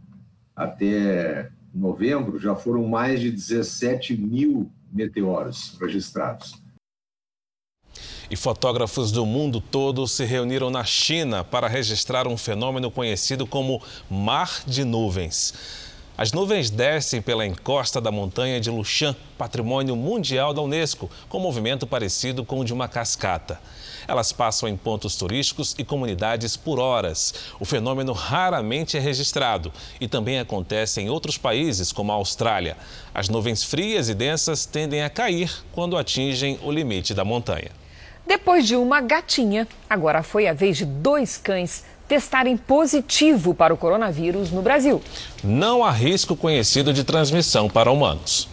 [0.56, 6.54] até novembro já foram mais de 17 mil meteoros registrados.
[8.30, 13.82] E fotógrafos do mundo todo se reuniram na China para registrar um fenômeno conhecido como
[14.08, 15.90] mar de nuvens.
[16.16, 21.86] As nuvens descem pela encosta da montanha de Lushan, patrimônio mundial da Unesco, com movimento
[21.86, 23.58] parecido com o de uma cascata.
[24.06, 27.34] Elas passam em pontos turísticos e comunidades por horas.
[27.58, 32.76] O fenômeno raramente é registrado e também acontece em outros países, como a Austrália.
[33.14, 37.70] As nuvens frias e densas tendem a cair quando atingem o limite da montanha.
[38.26, 43.76] Depois de uma gatinha, agora foi a vez de dois cães testarem positivo para o
[43.76, 45.00] coronavírus no Brasil.
[45.44, 48.48] Não há risco conhecido de transmissão para humanos.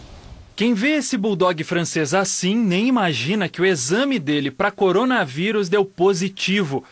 [0.58, 5.84] Quem vê esse bulldog francês assim nem imagina que o exame dele para coronavírus deu
[5.84, 6.82] positivo.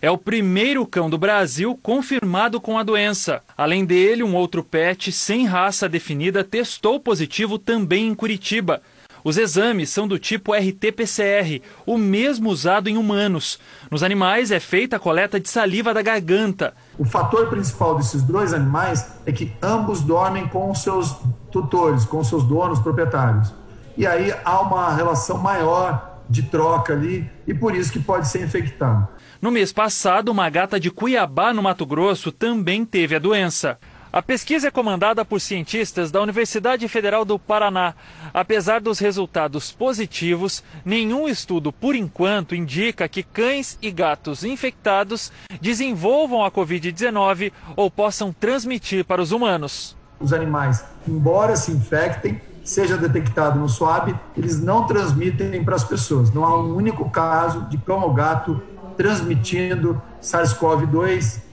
[0.00, 3.42] É o primeiro cão do Brasil confirmado com a doença.
[3.58, 8.80] Além dele, um outro pet sem raça definida testou positivo também em Curitiba.
[9.24, 13.58] Os exames são do tipo RT-PCR, o mesmo usado em humanos.
[13.90, 16.76] Nos animais é feita a coleta de saliva da garganta.
[16.98, 21.16] O fator principal desses dois animais é que ambos dormem com seus
[21.50, 23.52] tutores, com seus donos proprietários.
[23.96, 28.42] E aí há uma relação maior de troca ali e por isso que pode ser
[28.44, 29.06] infectado.
[29.40, 33.78] No mês passado, uma gata de Cuiabá, no Mato Grosso, também teve a doença.
[34.16, 37.92] A pesquisa é comandada por cientistas da Universidade Federal do Paraná.
[38.32, 46.42] Apesar dos resultados positivos, nenhum estudo, por enquanto, indica que cães e gatos infectados desenvolvam
[46.42, 49.94] a Covid-19 ou possam transmitir para os humanos.
[50.18, 56.32] Os animais, embora se infectem, seja detectado no swab, eles não transmitem para as pessoas.
[56.32, 58.62] Não há um único caso de cão ou gato
[58.96, 61.44] transmitindo SARS-CoV-2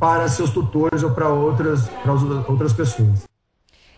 [0.00, 2.12] para seus tutores ou para outras, para
[2.48, 3.28] outras pessoas.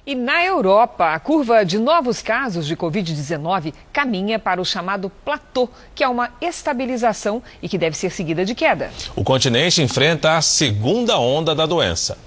[0.04, 5.68] E na Europa, a curva de novos casos de Covid-19 caminha para o chamado platô,
[5.94, 8.90] que é uma estabilização e que deve ser seguida de queda.
[9.14, 12.18] O continente enfrenta a segunda onda da doença.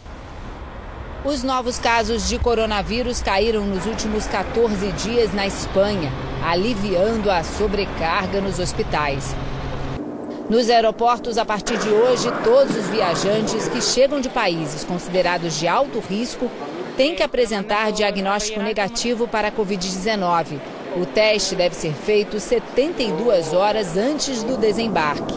[1.26, 6.14] Os novos casos de coronavírus caíram nos últimos 14 dias na Espanha,
[6.46, 9.36] aliviando a sobrecarga nos hospitais.
[10.48, 15.68] Nos aeroportos, a partir de hoje, todos os viajantes que chegam de países considerados de
[15.68, 16.52] alto risco
[16.96, 20.60] têm que apresentar diagnóstico negativo para a Covid-19.
[21.02, 25.34] O teste deve ser feito 72 horas antes do desembarque.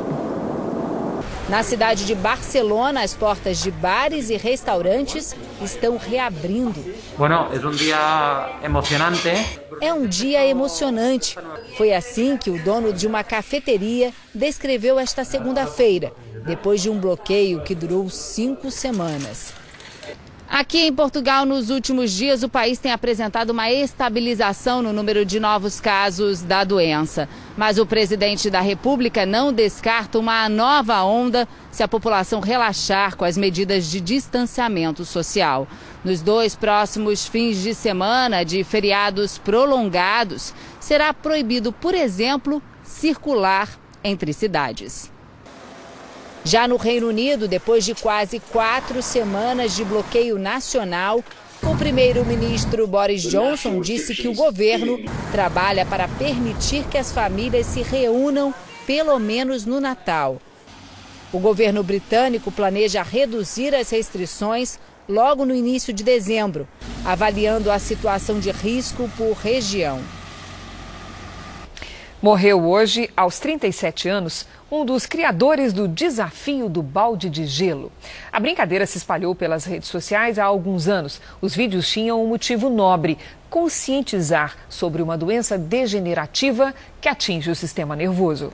[1.49, 6.85] Na cidade de Barcelona, as portas de bares e restaurantes estão reabrindo.
[7.17, 9.29] Bueno, dia emocionante.
[9.81, 11.37] É um dia emocionante.
[11.77, 16.13] Foi assim que o dono de uma cafeteria descreveu esta segunda-feira,
[16.45, 19.58] depois de um bloqueio que durou cinco semanas.
[20.51, 25.39] Aqui em Portugal, nos últimos dias, o país tem apresentado uma estabilização no número de
[25.39, 27.29] novos casos da doença.
[27.55, 33.27] Mas o presidente da República não descarta uma nova onda se a população relaxar com
[33.27, 35.69] as medidas de distanciamento social.
[36.03, 43.69] Nos dois próximos fins de semana de feriados prolongados, será proibido, por exemplo, circular
[44.03, 45.13] entre cidades.
[46.49, 51.23] Já no Reino Unido, depois de quase quatro semanas de bloqueio nacional,
[51.63, 54.99] o primeiro-ministro Boris Johnson disse que o governo
[55.31, 58.55] trabalha para permitir que as famílias se reúnam
[58.87, 60.41] pelo menos no Natal.
[61.35, 66.67] O governo britânico planeja reduzir as restrições logo no início de dezembro,
[67.05, 70.01] avaliando a situação de risco por região.
[72.21, 77.91] Morreu hoje, aos 37 anos, um dos criadores do desafio do balde de gelo.
[78.31, 81.21] A brincadeira se espalhou pelas redes sociais há alguns anos.
[81.41, 87.97] Os vídeos tinham um motivo nobre: conscientizar sobre uma doença degenerativa que atinge o sistema
[87.97, 88.53] nervoso.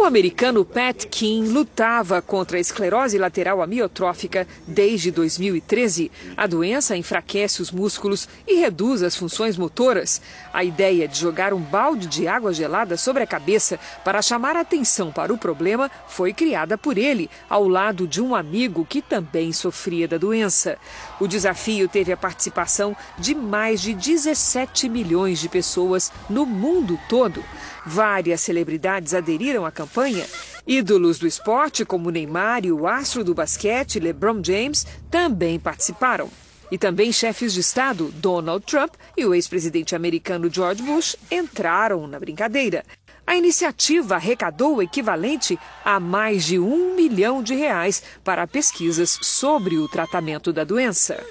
[0.00, 6.08] O americano Pat King lutava contra a esclerose lateral amiotrófica desde 2013.
[6.36, 10.22] A doença enfraquece os músculos e reduz as funções motoras.
[10.52, 15.10] A ideia de jogar um balde de água gelada sobre a cabeça para chamar atenção
[15.10, 20.06] para o problema foi criada por ele, ao lado de um amigo que também sofria
[20.06, 20.78] da doença.
[21.18, 27.42] O desafio teve a participação de mais de 17 milhões de pessoas no mundo todo.
[27.90, 30.26] Várias celebridades aderiram à campanha.
[30.66, 36.28] Ídolos do esporte, como Neymar e o astro do basquete, LeBron James, também participaram.
[36.70, 42.20] E também chefes de Estado, Donald Trump e o ex-presidente americano George Bush, entraram na
[42.20, 42.84] brincadeira.
[43.26, 49.78] A iniciativa arrecadou o equivalente a mais de um milhão de reais para pesquisas sobre
[49.78, 51.24] o tratamento da doença.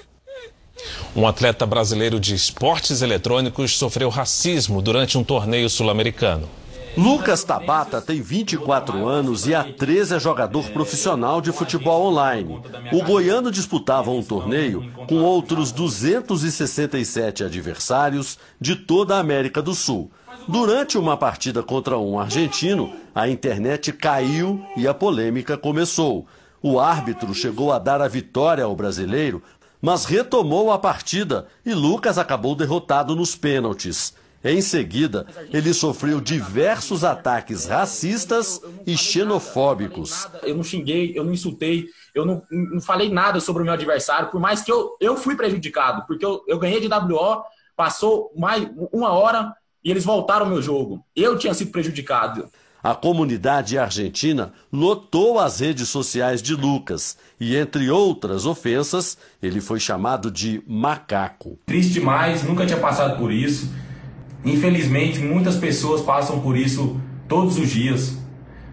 [1.14, 6.48] Um atleta brasileiro de esportes eletrônicos sofreu racismo durante um torneio sul-americano.
[6.96, 12.60] Lucas Tabata tem 24 anos e há 13 é jogador profissional de futebol online.
[12.92, 20.10] O goiano disputava um torneio com outros 267 adversários de toda a América do Sul.
[20.48, 26.26] Durante uma partida contra um argentino, a internet caiu e a polêmica começou.
[26.60, 29.40] O árbitro chegou a dar a vitória ao brasileiro,
[29.80, 34.14] mas retomou a partida e Lucas acabou derrotado nos pênaltis.
[34.42, 40.28] Em seguida, ele sofreu diversos ataques racistas e xenofóbicos.
[40.44, 44.30] Eu não xinguei, eu não insultei, eu não, não falei nada sobre o meu adversário,
[44.30, 47.42] por mais que eu, eu fui prejudicado, porque eu, eu ganhei de WO,
[47.76, 49.52] passou mais uma hora
[49.84, 51.04] e eles voltaram o meu jogo.
[51.16, 52.48] Eu tinha sido prejudicado.
[52.88, 59.78] A comunidade argentina lotou as redes sociais de Lucas e, entre outras ofensas, ele foi
[59.78, 61.58] chamado de macaco.
[61.66, 63.70] Triste demais, nunca tinha passado por isso.
[64.42, 66.98] Infelizmente, muitas pessoas passam por isso
[67.28, 68.16] todos os dias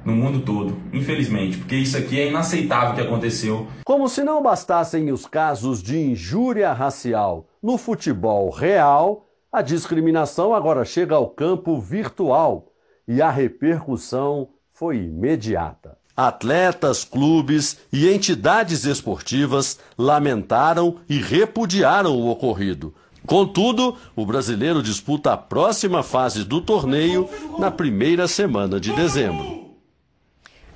[0.05, 3.67] no mundo todo, infelizmente, porque isso aqui é inaceitável que aconteceu.
[3.83, 10.85] Como se não bastassem os casos de injúria racial no futebol real, a discriminação agora
[10.85, 12.71] chega ao campo virtual
[13.07, 15.97] e a repercussão foi imediata.
[16.15, 22.93] Atletas, clubes e entidades esportivas lamentaram e repudiaram o ocorrido.
[23.25, 29.65] Contudo, o brasileiro disputa a próxima fase do torneio na primeira semana de dezembro.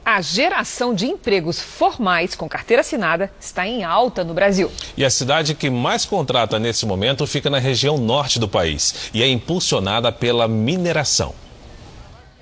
[0.04, 4.72] A geração de empregos formais com carteira assinada está em alta no Brasil.
[4.98, 9.22] E a cidade que mais contrata nesse momento fica na região norte do país e
[9.22, 11.36] é impulsionada pela mineração.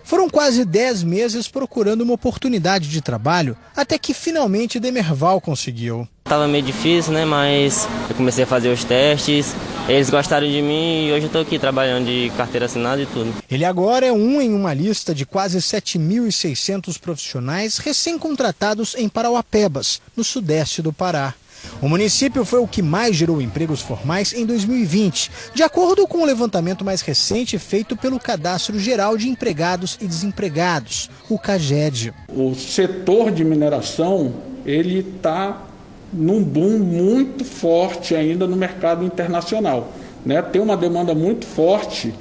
[0.08, 6.08] Foram quase 10 meses procurando uma oportunidade de trabalho até que finalmente Demerval conseguiu.
[6.24, 7.26] Tava meio difícil, né?
[7.26, 9.54] Mas eu comecei a fazer os testes,
[9.86, 13.34] eles gostaram de mim e hoje eu tô aqui trabalhando de carteira assinada e tudo.
[13.52, 20.24] Ele agora é um em uma lista de quase 7.600 profissionais recém-contratados em Parauapebas, no
[20.24, 21.34] sudeste do Pará.
[21.80, 26.26] O município foi o que mais gerou empregos formais em 2020, de acordo com o
[26.26, 32.16] levantamento mais recente feito pelo Cadastro Geral de Empregados e Desempregados, o CAGED.
[32.30, 34.34] O setor de mineração
[34.66, 35.68] ele está
[36.12, 39.94] num boom muito forte ainda no mercado internacional.
[40.26, 40.42] Né?
[40.42, 42.12] Tem uma demanda muito forte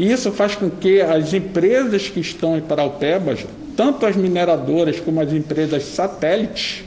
[0.00, 5.20] e isso faz com que as empresas que estão em Paraupebas, tanto as mineradoras como
[5.20, 6.82] as empresas satélites,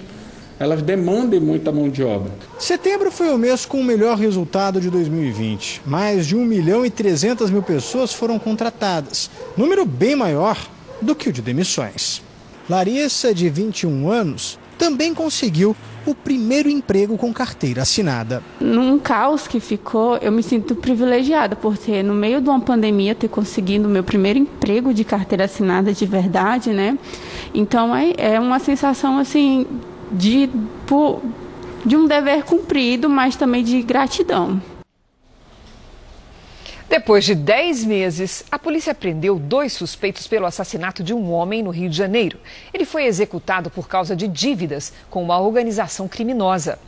[0.60, 2.32] elas demandem muita mão de obra.
[2.60, 5.84] Setembro foi o mês com o melhor resultado de 2020.
[5.86, 10.58] Mais de 1 milhão e 300 mil pessoas foram contratadas, número bem maior
[11.02, 12.22] do que o de demissões.
[12.70, 18.42] Larissa, de 21 anos, também conseguiu o primeiro emprego com carteira assinada.
[18.60, 23.14] Num caos que ficou, eu me sinto privilegiada por ter, no meio de uma pandemia,
[23.14, 26.98] ter conseguido o meu primeiro emprego de carteira assinada de verdade, né?
[27.54, 29.66] Então é, é uma sensação assim
[30.12, 30.50] de,
[31.86, 34.62] de um dever cumprido, mas também de gratidão.
[36.90, 41.70] Depois de 10 meses, a polícia prendeu dois suspeitos pelo assassinato de um homem no
[41.70, 42.40] Rio de Janeiro.
[42.74, 46.80] Ele foi executado por causa de dívidas com uma organização criminosa.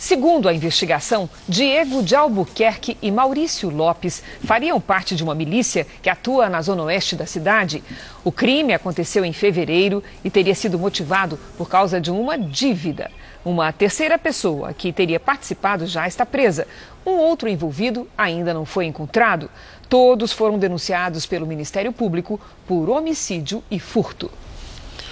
[0.00, 6.08] Segundo a investigação, Diego de Albuquerque e Maurício Lopes fariam parte de uma milícia que
[6.08, 7.82] atua na zona oeste da cidade.
[8.22, 13.10] O crime aconteceu em fevereiro e teria sido motivado por causa de uma dívida.
[13.44, 16.68] Uma terceira pessoa que teria participado já está presa.
[17.04, 19.50] Um outro envolvido ainda não foi encontrado.
[19.88, 24.30] Todos foram denunciados pelo Ministério Público por homicídio e furto.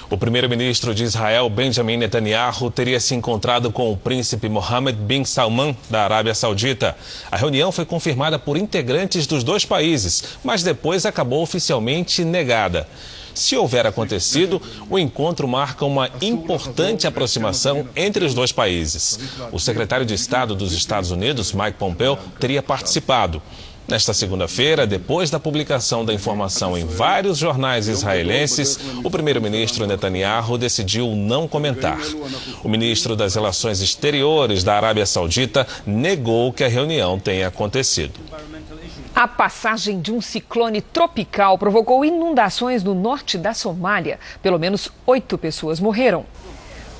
[0.08, 5.76] O primeiro-ministro de Israel, Benjamin Netanyahu, teria se encontrado com o príncipe Mohammed bin Salman,
[5.90, 6.96] da Arábia Saudita.
[7.28, 12.86] A reunião foi confirmada por integrantes dos dois países, mas depois acabou oficialmente negada.
[13.34, 19.18] Se houver acontecido, o encontro marca uma importante aproximação entre os dois países.
[19.52, 23.42] O secretário de Estado dos Estados Unidos, Mike Pompeo, teria participado.
[23.88, 31.14] Nesta segunda-feira, depois da publicação da informação em vários jornais israelenses, o primeiro-ministro Netanyahu decidiu
[31.14, 31.98] não comentar.
[32.64, 38.18] O ministro das Relações Exteriores da Arábia Saudita negou que a reunião tenha acontecido.
[39.14, 44.18] A passagem de um ciclone tropical provocou inundações no norte da Somália.
[44.42, 46.26] Pelo menos oito pessoas morreram.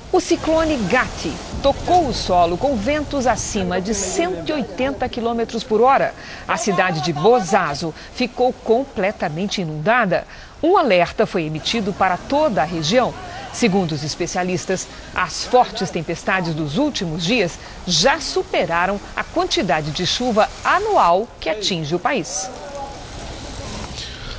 [0.09, 6.13] O ciclone Gati tocou o solo com ventos acima de 180 km por hora.
[6.47, 10.25] A cidade de Bozazo ficou completamente inundada.
[10.63, 13.13] Um alerta foi emitido para toda a região.
[13.51, 20.49] Segundo os especialistas, as fortes tempestades dos últimos dias já superaram a quantidade de chuva
[20.63, 22.49] anual que atinge o país.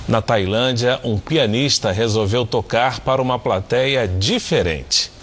[0.09, 5.18] Na Tailândia, um pianista resolveu tocar para uma plateia diferente.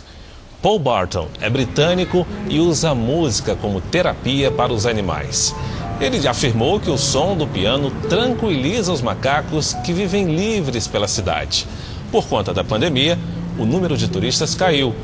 [0.66, 5.54] Paul Barton é britânico e usa a música como terapia para os animais.
[6.02, 11.68] Ele afirmou que o som do piano tranquiliza os macacos que vivem livres pela cidade.
[12.12, 13.16] Por conta da pandemia,
[13.60, 14.96] o número de turistas caiu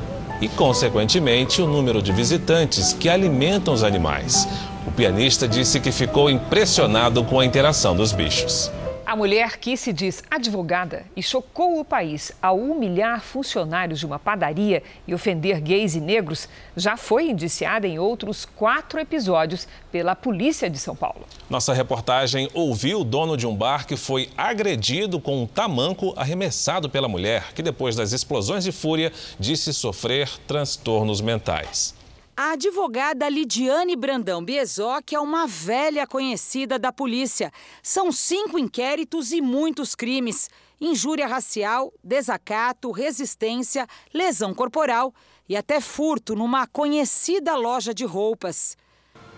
[0.41, 4.47] e, consequentemente, o número de visitantes que alimentam os animais.
[4.87, 8.71] O pianista disse que ficou impressionado com a interação dos bichos.
[9.05, 14.19] A mulher que se diz advogada e chocou o país ao humilhar funcionários de uma
[14.19, 16.47] padaria e ofender gays e negros
[16.77, 21.25] já foi indiciada em outros quatro episódios pela Polícia de São Paulo.
[21.49, 26.89] Nossa reportagem ouviu o dono de um bar que foi agredido com um tamanco arremessado
[26.89, 32.00] pela mulher, que depois das explosões de fúria disse sofrer transtornos mentais.
[32.35, 37.51] A advogada Lidiane Brandão Biezoc é uma velha conhecida da polícia.
[37.83, 45.13] São cinco inquéritos e muitos crimes: injúria racial, desacato, resistência, lesão corporal
[45.47, 48.77] e até furto numa conhecida loja de roupas.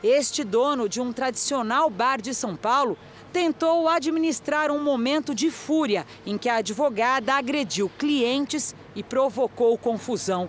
[0.03, 2.97] Este dono de um tradicional bar de São Paulo
[3.31, 10.47] tentou administrar um momento de fúria em que a advogada agrediu clientes e provocou confusão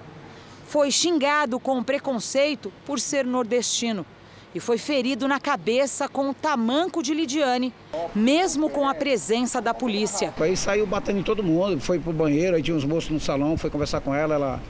[0.74, 4.04] foi xingado com preconceito por ser nordestino
[4.52, 7.72] e foi ferido na cabeça com o tamanco de Lidiane,
[8.12, 10.34] mesmo com a presença da polícia.
[10.36, 13.56] Aí saiu batendo em todo mundo, foi pro banheiro, aí tinha uns moços no salão,
[13.56, 14.60] foi conversar com ela, ela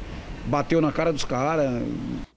[0.45, 1.83] bateu na cara dos caras.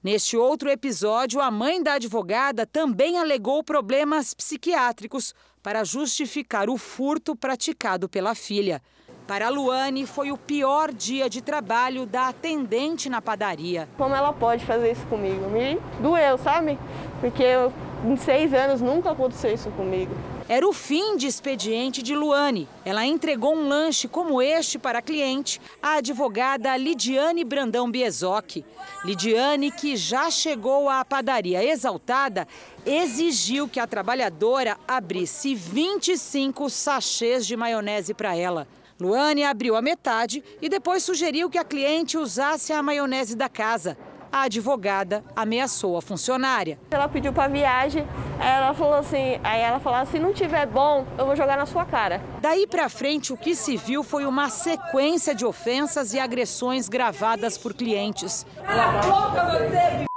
[0.02, 7.36] Neste outro episódio, a mãe da advogada também alegou problemas psiquiátricos para justificar o furto
[7.36, 8.82] praticado pela filha.
[9.28, 13.90] Para a Luane, foi o pior dia de trabalho da atendente na padaria.
[13.98, 15.50] Como ela pode fazer isso comigo?
[15.50, 16.80] Me doeu, sabe?
[17.20, 17.74] Porque eu,
[18.06, 20.16] em seis anos nunca aconteceu isso comigo.
[20.48, 22.70] Era o fim de expediente de Luane.
[22.86, 28.64] Ela entregou um lanche como este para a cliente, a advogada Lidiane Brandão Biezoc.
[29.04, 32.48] Lidiane, que já chegou à padaria exaltada,
[32.86, 38.66] exigiu que a trabalhadora abrisse 25 sachês de maionese para ela.
[39.00, 43.96] Luane abriu a metade e depois sugeriu que a cliente usasse a maionese da casa.
[44.32, 46.78] A advogada ameaçou a funcionária.
[46.92, 48.06] Ela pediu para viagem,
[48.40, 51.86] ela falou assim, aí ela falou: "Se não tiver bom, eu vou jogar na sua
[51.86, 52.22] cara".
[52.42, 57.58] Daí para frente, o que se viu foi uma sequência de ofensas e agressões gravadas
[57.58, 58.46] por clientes.
[58.66, 60.08] Cala a boca você!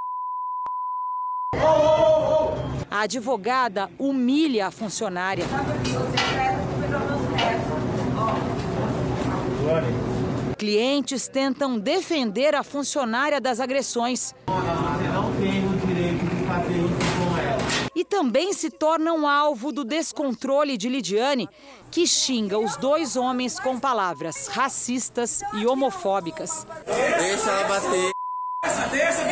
[2.91, 5.45] A advogada humilha a funcionária.
[10.61, 14.35] Clientes tentam defender a funcionária das agressões.
[14.47, 17.91] Você não tem o direito de fazer isso com ela.
[17.95, 21.49] E também se tornam alvo do descontrole de Lidiane,
[21.91, 26.67] que xinga os dois homens com palavras racistas e homofóbicas.
[26.87, 28.11] Deixa ela bater.
[28.63, 29.25] Deixa, deixa,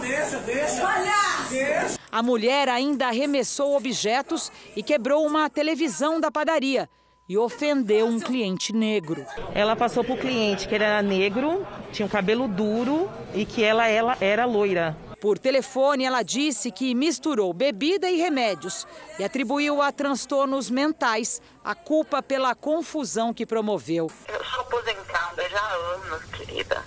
[0.00, 1.48] deixa, deixa.
[1.48, 1.98] deixa.
[2.12, 6.86] A mulher ainda arremessou objetos e quebrou uma televisão da padaria
[7.30, 9.24] e ofendeu um cliente negro.
[9.54, 13.62] Ela passou para o cliente que ele era negro, tinha um cabelo duro e que
[13.62, 14.96] ela, ela era loira.
[15.20, 18.84] Por telefone, ela disse que misturou bebida e remédios
[19.16, 24.10] e atribuiu a transtornos mentais a culpa pela confusão que promoveu.
[24.26, 26.84] Eu sou aposentada já há anos, querida.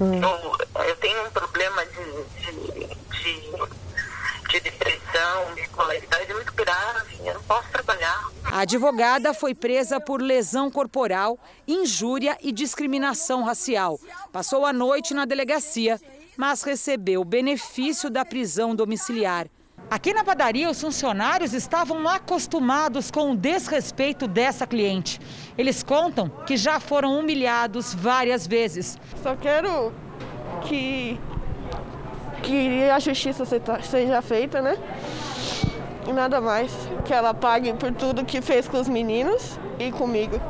[0.00, 0.20] Hum.
[0.22, 7.16] Eu, eu, tenho um problema de, de, de, de depressão, bipolaridade muito grave.
[7.24, 8.30] Eu não posso trabalhar.
[8.54, 11.36] A advogada foi presa por lesão corporal,
[11.66, 13.98] injúria e discriminação racial.
[14.32, 15.98] Passou a noite na delegacia
[16.36, 19.46] mas recebeu o benefício da prisão domiciliar.
[19.90, 25.20] Aqui na padaria, os funcionários estavam acostumados com o desrespeito dessa cliente.
[25.58, 28.98] Eles contam que já foram humilhados várias vezes.
[29.22, 29.92] Só quero
[30.62, 31.20] que,
[32.42, 34.78] que a justiça seja feita, né?
[36.06, 36.70] E nada mais.
[37.04, 40.40] Que ela pague por tudo que fez com os meninos e comigo.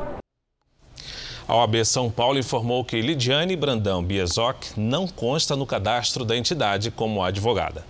[1.46, 6.90] A OAB São Paulo informou que Lidiane Brandão Biezoc não consta no cadastro da entidade
[6.90, 7.84] como advogada.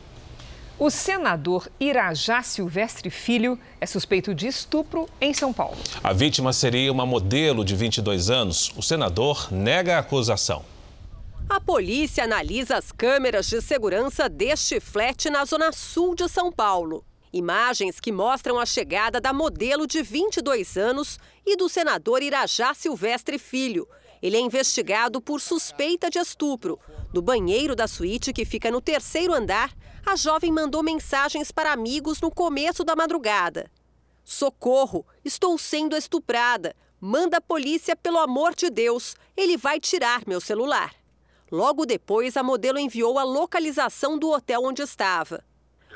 [0.77, 5.77] O senador Irajá Silvestre Filho é suspeito de estupro em São Paulo.
[6.03, 8.73] A vítima seria uma modelo de 22 anos.
[8.77, 10.65] O senador nega a acusação.
[11.49, 17.05] A polícia analisa as câmeras de segurança deste flat na zona sul de São Paulo.
[17.35, 23.41] Imagens que mostram a chegada da modelo de 22 anos e do senador Irajá Silvestre
[23.41, 23.89] Filho.
[24.23, 26.79] Ele é investigado por suspeita de estupro.
[27.13, 29.75] No banheiro da suíte, que fica no terceiro andar,
[30.07, 33.69] a jovem mandou mensagens para amigos no começo da madrugada.
[34.23, 36.73] Socorro, estou sendo estuprada.
[37.01, 39.17] Manda a polícia, pelo amor de Deus.
[39.37, 40.95] Ele vai tirar meu celular.
[41.51, 45.43] Logo depois, a modelo enviou a localização do hotel onde estava.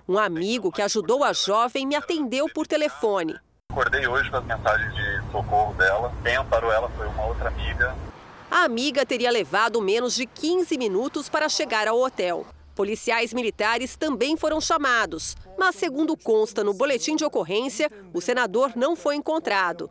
[0.07, 3.37] Um amigo que ajudou a jovem me atendeu por telefone.
[3.71, 6.13] Acordei hoje com as mensagens de socorro dela.
[6.23, 7.95] Quem amparou ela foi uma outra amiga.
[8.51, 12.47] A amiga teria levado menos de 15 minutos para chegar ao hotel.
[12.75, 18.95] Policiais militares também foram chamados, mas, segundo consta no boletim de ocorrência, o senador não
[18.95, 19.91] foi encontrado.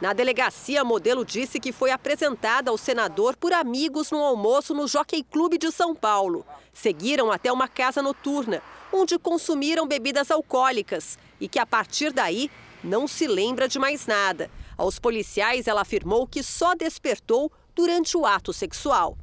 [0.00, 4.88] Na delegacia, a modelo disse que foi apresentada ao senador por amigos no almoço no
[4.88, 6.44] Jockey Clube de São Paulo.
[6.72, 8.60] Seguiram até uma casa noturna,
[8.94, 12.48] onde consumiram bebidas alcoólicas e que, a partir daí,
[12.82, 14.48] não se lembra de mais nada.
[14.78, 19.18] Aos policiais, ela afirmou que só despertou durante o ato sexual.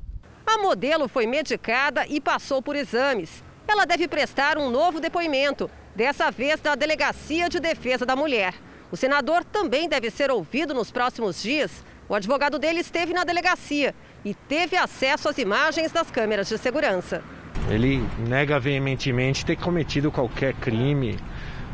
[0.46, 3.44] A modelo foi medicada e passou por exames.
[3.66, 8.54] Ela deve prestar um novo depoimento, dessa vez na Delegacia de Defesa da Mulher.
[8.92, 11.72] O senador também deve ser ouvido nos próximos dias.
[12.10, 13.96] O advogado dele esteve na delegacia
[14.26, 17.24] e teve acesso às imagens das câmeras de segurança.
[17.70, 21.18] Ele nega veementemente ter cometido qualquer crime,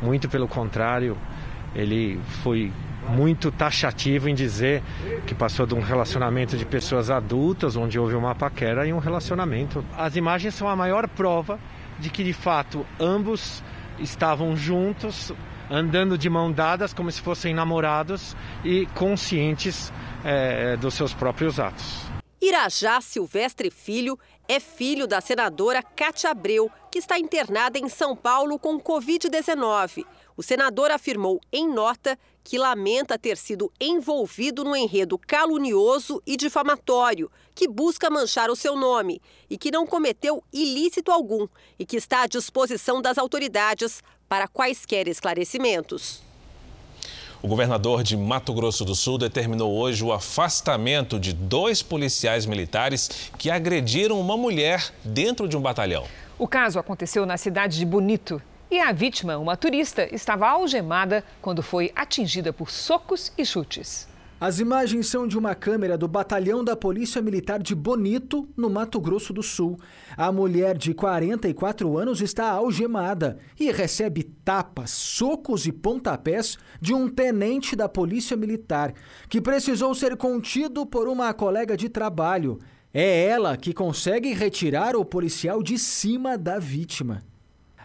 [0.01, 1.17] muito pelo contrário,
[1.75, 2.71] ele foi
[3.09, 4.83] muito taxativo em dizer
[5.25, 9.83] que passou de um relacionamento de pessoas adultas, onde houve uma paquera, e um relacionamento.
[9.97, 11.59] As imagens são a maior prova
[11.99, 13.63] de que, de fato, ambos
[13.99, 15.31] estavam juntos,
[15.69, 19.91] andando de mão dadas, como se fossem namorados e conscientes
[20.23, 22.16] é, dos seus próprios atos.
[22.47, 24.17] Irajá Silvestre Filho
[24.47, 30.05] é filho da senadora Cátia Abreu, que está internada em São Paulo com Covid-19.
[30.37, 37.29] O senador afirmou em nota que lamenta ter sido envolvido no enredo calunioso e difamatório
[37.53, 42.21] que busca manchar o seu nome e que não cometeu ilícito algum e que está
[42.21, 46.21] à disposição das autoridades para quaisquer esclarecimentos.
[47.39, 53.31] O governador de Mato Grosso do Sul determinou hoje o afastamento de dois policiais militares
[53.37, 56.05] que agrediram uma mulher dentro de um batalhão.
[56.39, 58.41] O caso aconteceu na cidade de Bonito.
[58.71, 64.07] E a vítima, uma turista, estava algemada quando foi atingida por socos e chutes.
[64.39, 69.01] As imagens são de uma câmera do batalhão da Polícia Militar de Bonito, no Mato
[69.01, 69.79] Grosso do Sul.
[70.15, 77.09] A mulher de 44 anos está algemada e recebe tapas, socos e pontapés de um
[77.09, 78.93] tenente da Polícia Militar,
[79.27, 82.59] que precisou ser contido por uma colega de trabalho.
[82.93, 87.23] É ela que consegue retirar o policial de cima da vítima.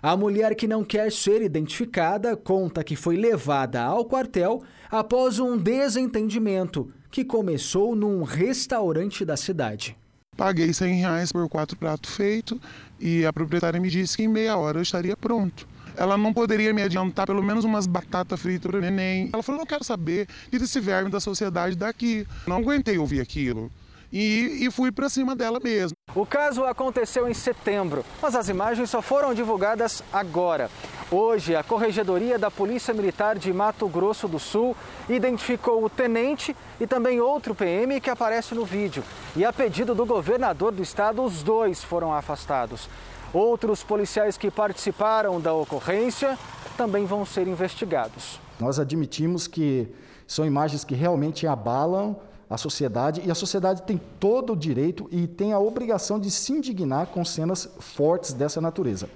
[0.03, 5.57] A mulher que não quer ser identificada conta que foi levada ao quartel após um
[5.57, 9.96] desentendimento que começou num restaurante da cidade.
[10.36, 12.59] Paguei 100 reais por quatro pratos feitos
[12.98, 15.68] e a proprietária me disse que em meia hora eu estaria pronto.
[15.96, 19.30] Ela não poderia me adiantar pelo menos umas batatas fritas para neném.
[19.32, 22.26] Ela falou: não quero saber, tira esse verme da sociedade daqui.
[22.44, 23.70] Não aguentei ouvir aquilo.
[24.12, 25.96] E, e fui para cima dela mesmo.
[26.14, 30.70] O caso aconteceu em setembro, mas as imagens só foram divulgadas agora.
[31.10, 34.76] Hoje, a Corregedoria da Polícia Militar de Mato Grosso do Sul
[35.08, 39.02] identificou o tenente e também outro PM que aparece no vídeo.
[39.34, 42.90] E a pedido do governador do estado, os dois foram afastados.
[43.32, 46.38] Outros policiais que participaram da ocorrência
[46.76, 48.38] também vão ser investigados.
[48.60, 49.88] Nós admitimos que
[50.26, 52.20] são imagens que realmente abalam
[52.53, 56.53] a sociedade e a sociedade tem todo o direito e tem a obrigação de se
[56.53, 59.09] indignar com cenas fortes dessa natureza.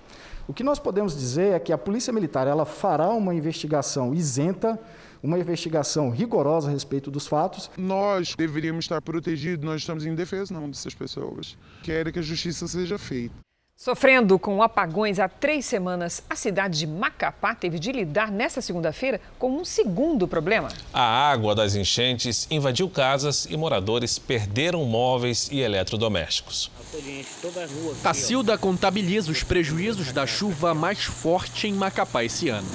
[0.49, 4.80] O que nós podemos dizer é que a Polícia Militar ela fará uma investigação isenta,
[5.22, 7.70] uma investigação rigorosa a respeito dos fatos.
[7.76, 11.59] Nós deveríamos estar protegidos, nós estamos em defesa não dessas pessoas.
[11.82, 13.45] Querem que a justiça seja feita.
[13.79, 19.20] Sofrendo com apagões há três semanas, a cidade de Macapá teve de lidar nesta segunda-feira
[19.39, 20.70] com um segundo problema.
[20.95, 26.70] A água das enchentes invadiu casas e moradores perderam móveis e eletrodomésticos.
[28.03, 32.66] Cacilda contabiliza os prejuízos da chuva mais forte em Macapá esse ano.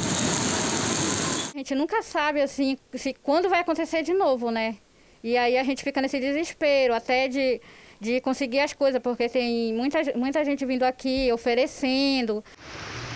[1.52, 4.78] A gente nunca sabe assim se quando vai acontecer de novo, né?
[5.24, 7.60] E aí a gente fica nesse desespero até de
[8.02, 12.44] de conseguir as coisas, porque tem muita, muita gente vindo aqui oferecendo.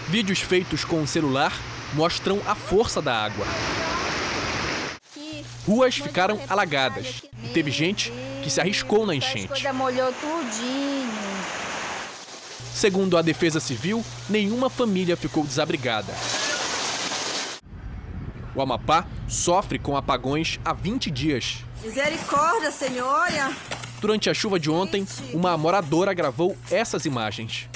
[0.07, 1.51] Vídeos feitos com o celular
[1.95, 3.45] mostram a força da água.
[5.65, 8.13] Ruas ficaram alagadas e teve gente
[8.43, 9.67] que se arriscou na enchente.
[9.73, 11.09] molhou tudinho.
[12.71, 16.13] Segundo a Defesa Civil, nenhuma família ficou desabrigada.
[18.53, 21.63] O Amapá sofre com apagões há 20 dias.
[21.81, 23.51] Misericórdia, Senhora!
[23.99, 27.67] Durante a chuva de ontem, uma moradora gravou essas imagens.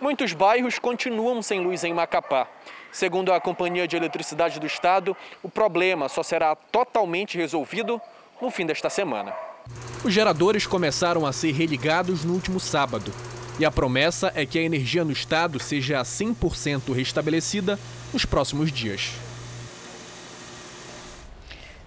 [0.00, 2.48] Muitos bairros continuam sem luz em Macapá.
[2.90, 8.00] Segundo a Companhia de Eletricidade do Estado, o problema só será totalmente resolvido
[8.40, 9.32] no fim desta semana.
[10.04, 13.12] Os geradores começaram a ser religados no último sábado.
[13.58, 17.78] E a promessa é que a energia no estado seja 100% restabelecida
[18.12, 19.12] nos próximos dias.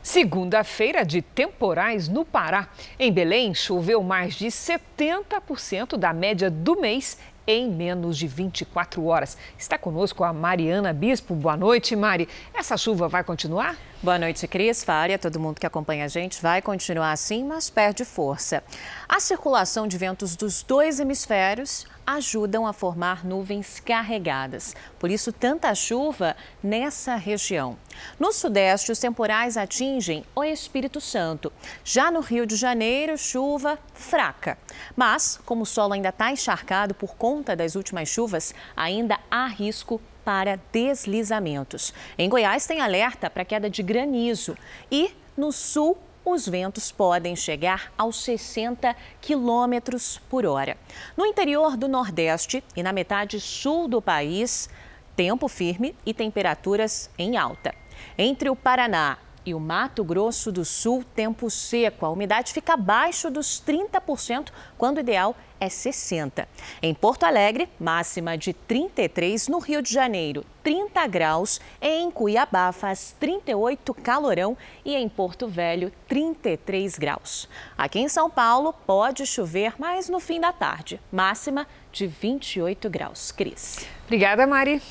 [0.05, 2.69] Segunda-feira de temporais no Pará.
[2.99, 9.35] Em Belém, choveu mais de 70% da média do mês em menos de 24 horas.
[9.57, 11.33] Está conosco a Mariana Bispo.
[11.33, 12.29] Boa noite, Mari.
[12.53, 13.75] Essa chuva vai continuar?
[14.03, 16.39] Boa noite, Cris, Fária, todo mundo que acompanha a gente.
[16.39, 18.63] Vai continuar assim, mas perde força.
[19.09, 24.75] A circulação de ventos dos dois hemisférios ajudam a formar nuvens carregadas.
[24.99, 27.77] Por isso, tanta chuva nessa região.
[28.19, 31.51] No Sudeste, os temporais atingem o Espírito Santo.
[31.83, 34.57] Já no Rio de Janeiro, chuva fraca.
[34.95, 40.01] Mas, como o solo ainda está encharcado por conta das últimas chuvas, ainda há risco
[40.23, 41.93] para deslizamentos.
[42.17, 44.57] Em Goiás, tem alerta para queda de granizo.
[44.91, 50.75] E no sul, os ventos podem chegar aos 60 quilômetros por hora.
[51.15, 54.67] No interior do Nordeste e na metade sul do país,
[55.15, 57.73] tempo firme e temperaturas em alta.
[58.17, 62.05] Entre o Paraná e o Mato Grosso do Sul, tempo seco.
[62.05, 66.47] A umidade fica abaixo dos 30%, quando o ideal é 60%.
[66.81, 73.15] Em Porto Alegre, máxima de 33, no Rio de Janeiro, 30 graus, em Cuiabá faz
[73.19, 77.47] 38 calorão e em Porto Velho, 33 graus.
[77.77, 83.31] Aqui em São Paulo, pode chover, mas no fim da tarde, máxima de 28 graus.
[83.31, 83.87] Cris.
[84.05, 84.81] Obrigada, Mari.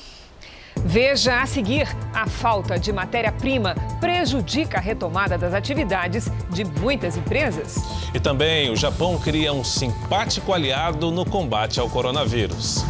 [0.83, 7.77] Veja a seguir: a falta de matéria-prima prejudica a retomada das atividades de muitas empresas.
[8.13, 12.83] E também o Japão cria um simpático aliado no combate ao coronavírus.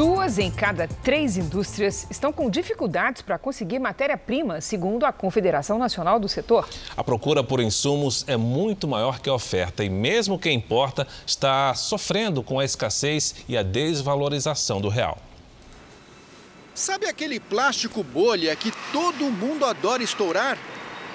[0.00, 6.18] Duas em cada três indústrias estão com dificuldades para conseguir matéria-prima, segundo a Confederação Nacional
[6.18, 6.66] do Setor.
[6.96, 11.74] A procura por insumos é muito maior que a oferta e, mesmo quem importa, está
[11.74, 15.18] sofrendo com a escassez e a desvalorização do real.
[16.74, 20.56] Sabe aquele plástico bolha que todo mundo adora estourar?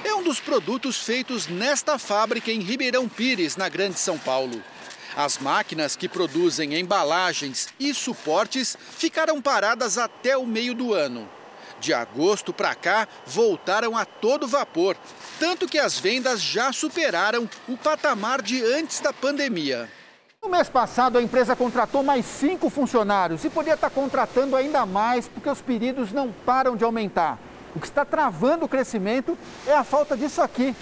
[0.03, 4.61] É um dos produtos feitos nesta fábrica em Ribeirão Pires, na Grande São Paulo.
[5.16, 11.30] As máquinas que produzem embalagens e suportes ficaram paradas até o meio do ano.
[11.80, 14.97] De agosto para cá, voltaram a todo vapor,
[15.39, 19.89] tanto que as vendas já superaram o patamar de antes da pandemia.
[20.43, 25.30] No mês passado, a empresa contratou mais cinco funcionários e podia estar contratando ainda mais
[25.30, 27.39] porque os pedidos não param de aumentar.
[27.74, 30.76] O que está travando o crescimento é a falta disso aqui: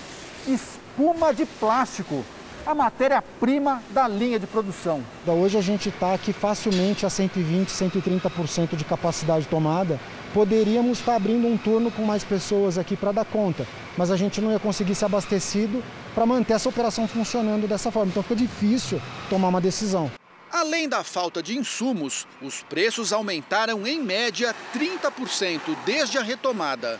[0.48, 2.26] espuma de plástico
[2.66, 5.04] a matéria-prima da linha de produção.
[5.28, 10.00] Hoje a gente está aqui facilmente a 120, 130% de capacidade tomada.
[10.34, 14.42] Poderíamos estar abrindo um turno com mais pessoas aqui para dar conta, mas a gente
[14.42, 15.84] não ia conseguir ser abastecido
[16.16, 18.10] para manter essa operação funcionando dessa forma.
[18.10, 20.10] Então fica difícil tomar uma decisão.
[20.52, 27.00] Além da falta de insumos, os preços aumentaram em média 30% desde a retomada.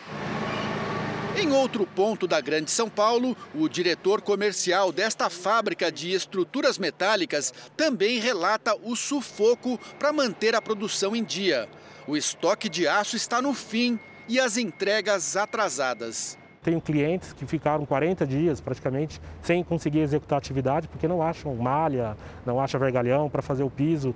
[1.36, 7.52] Em outro ponto da Grande São Paulo, o diretor comercial desta fábrica de estruturas metálicas
[7.76, 11.68] também relata o sufoco para manter a produção em dia.
[12.08, 16.38] O estoque de aço está no fim e as entregas atrasadas.
[16.62, 22.16] Tenho clientes que ficaram 40 dias praticamente sem conseguir executar atividade porque não acham malha,
[22.46, 24.16] não acham vergalhão para fazer o piso.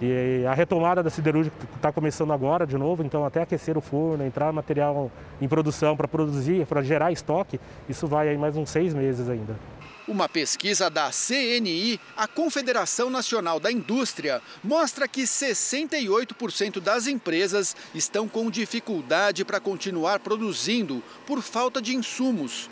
[0.00, 4.24] E a retomada da siderúrgica está começando agora de novo, então até aquecer o forno,
[4.24, 8.94] entrar material em produção para produzir, para gerar estoque, isso vai aí mais uns seis
[8.94, 9.54] meses ainda.
[10.08, 18.26] Uma pesquisa da CNI, a Confederação Nacional da Indústria, mostra que 68% das empresas estão
[18.26, 22.70] com dificuldade para continuar produzindo por falta de insumos.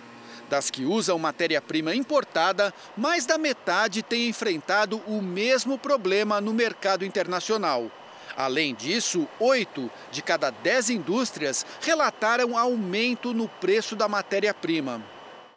[0.49, 7.05] Das que usam matéria-prima importada, mais da metade tem enfrentado o mesmo problema no mercado
[7.05, 7.91] internacional.
[8.37, 15.03] Além disso, oito de cada dez indústrias relataram aumento no preço da matéria-prima.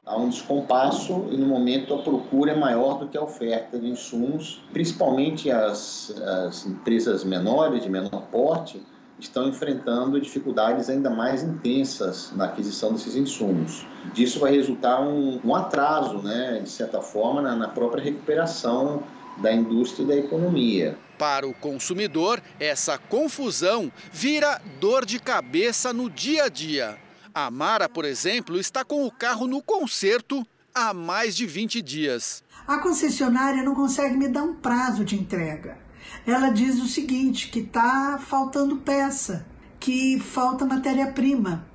[0.04, 3.88] Há um descompasso e no momento a procura é maior do que a oferta de
[3.88, 8.82] insumos, principalmente as, as empresas menores, de menor porte,
[9.26, 13.86] estão enfrentando dificuldades ainda mais intensas na aquisição desses insumos.
[14.14, 19.04] Disso vai resultar um, um atraso, né, de certa forma, na, na própria recuperação
[19.38, 20.98] da indústria e da economia.
[21.18, 26.98] Para o consumidor, essa confusão vira dor de cabeça no dia a dia.
[27.34, 32.44] A Mara, por exemplo, está com o carro no conserto há mais de 20 dias.
[32.68, 35.81] A concessionária não consegue me dar um prazo de entrega
[36.26, 39.46] ela diz o seguinte, que está faltando peça,
[39.80, 41.66] que falta matéria-prima.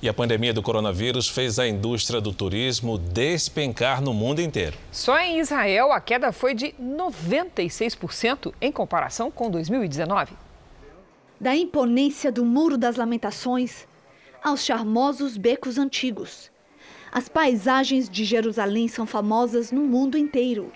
[0.00, 4.76] E a pandemia do coronavírus fez a indústria do turismo despencar no mundo inteiro.
[4.92, 10.34] Só em Israel, a queda foi de 96% em comparação com 2019.
[11.40, 13.88] Da imponência do Muro das Lamentações
[14.42, 16.48] aos charmosos becos antigos.
[17.10, 20.70] As paisagens de Jerusalém são famosas no mundo inteiro.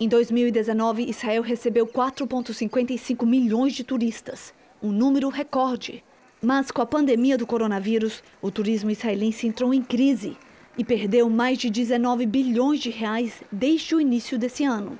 [0.00, 6.04] Em 2019, Israel recebeu 4,55 milhões de turistas, um número recorde.
[6.40, 10.36] Mas com a pandemia do coronavírus, o turismo israelense entrou em crise
[10.78, 14.96] e perdeu mais de 19 bilhões de reais desde o início desse ano.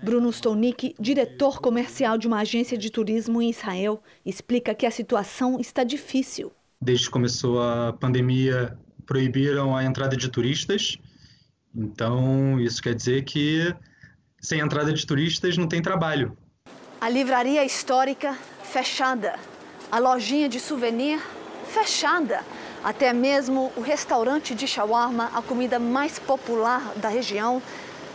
[0.00, 5.58] Bruno Stolnik, diretor comercial de uma agência de turismo em Israel, explica que a situação
[5.58, 6.52] está difícil.
[6.80, 10.96] Desde que começou a pandemia, proibiram a entrada de turistas.
[11.74, 13.74] Então, isso quer dizer que
[14.46, 16.38] sem entrada de turistas não tem trabalho.
[17.00, 19.34] A livraria histórica fechada,
[19.90, 21.20] a lojinha de souvenir
[21.68, 22.44] fechada,
[22.84, 27.60] até mesmo o restaurante de shawarma, a comida mais popular da região,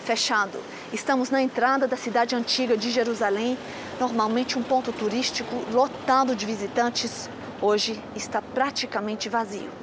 [0.06, 0.58] fechado.
[0.94, 3.58] Estamos na entrada da cidade antiga de Jerusalém,
[4.00, 7.30] normalmente um ponto turístico lotado de visitantes,
[7.62, 9.81] hoje está praticamente vazio.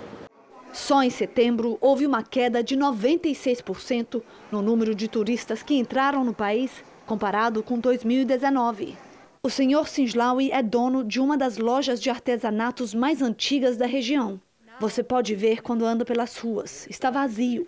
[0.79, 6.33] Só em setembro houve uma queda de 96% no número de turistas que entraram no
[6.33, 6.71] país,
[7.05, 8.97] comparado com 2019.
[9.43, 14.41] O senhor Sinslawi é dono de uma das lojas de artesanatos mais antigas da região.
[14.81, 16.87] Você pode ver quando anda pelas ruas.
[16.89, 17.67] Está vazio.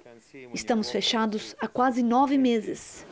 [0.55, 3.05] Estamos fechados há quase nove meses.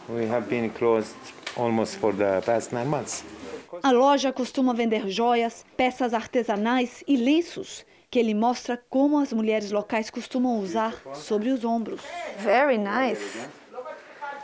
[3.83, 9.71] A loja costuma vender joias, peças artesanais e lenços que ele mostra como as mulheres
[9.71, 12.01] locais costumam usar sobre os ombros.
[12.39, 13.49] Very nice.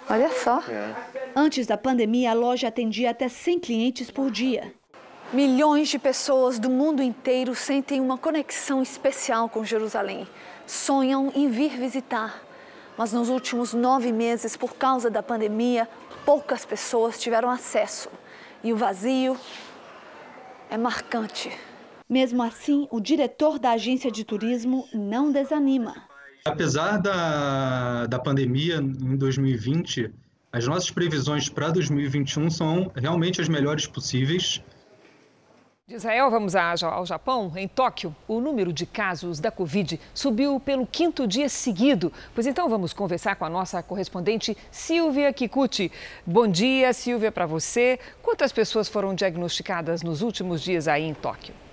[0.08, 0.62] Olha só.
[1.34, 4.74] Antes da pandemia, a loja atendia até 100 clientes por dia.
[5.32, 10.28] Milhões de pessoas do mundo inteiro sentem uma conexão especial com Jerusalém.
[10.66, 12.42] Sonham em vir visitar.
[12.96, 15.88] Mas nos últimos nove meses, por causa da pandemia,
[16.24, 18.08] poucas pessoas tiveram acesso.
[18.62, 19.36] E o vazio
[20.70, 21.50] é marcante.
[22.08, 25.94] Mesmo assim, o diretor da agência de turismo não desanima.
[26.44, 30.12] Apesar da, da pandemia em 2020,
[30.52, 34.62] as nossas previsões para 2021 são realmente as melhores possíveis.
[35.86, 37.52] De Israel, vamos ao Japão.
[37.56, 42.12] Em Tóquio, o número de casos da Covid subiu pelo quinto dia seguido.
[42.34, 45.90] Pois então, vamos conversar com a nossa correspondente Silvia Kikuchi.
[46.26, 47.98] Bom dia, Silvia, para você.
[48.22, 51.63] Quantas pessoas foram diagnosticadas nos últimos dias aí em Tóquio?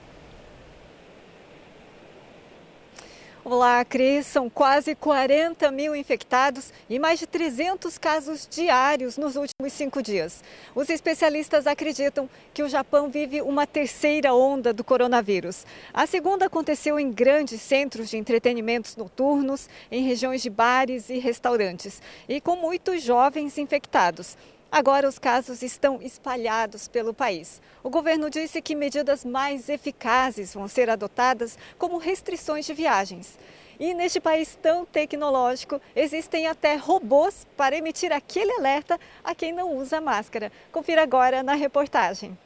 [3.54, 4.28] Olá, Cris.
[4.28, 10.42] São quase 40 mil infectados e mais de 300 casos diários nos últimos cinco dias.
[10.74, 15.66] Os especialistas acreditam que o Japão vive uma terceira onda do coronavírus.
[15.94, 22.02] A segunda aconteceu em grandes centros de entretenimentos noturnos, em regiões de bares e restaurantes,
[22.30, 24.38] e com muitos jovens infectados.
[24.72, 27.62] Agora os casos estão espalhados pelo país.
[27.84, 33.38] O governo disse que medidas mais eficazes vão ser adotadas, como restrições de viagens.
[33.78, 39.76] E neste país tão tecnológico, existem até robôs para emitir aquele alerta a quem não
[39.76, 40.50] usa máscara.
[40.72, 42.38] Confira agora na reportagem.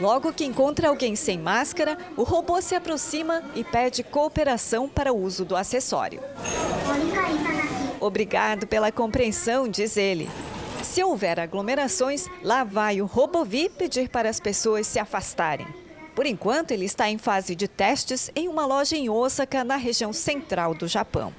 [0.00, 5.20] Logo que encontra alguém sem máscara, o robô se aproxima e pede cooperação para o
[5.20, 6.22] uso do acessório.
[7.98, 10.28] Obrigado pela compreensão, diz ele.
[10.88, 15.66] Se houver aglomerações, lá vai o Robovi pedir para as pessoas se afastarem.
[16.14, 20.14] Por enquanto, ele está em fase de testes em uma loja em Osaka, na região
[20.14, 21.32] central do Japão.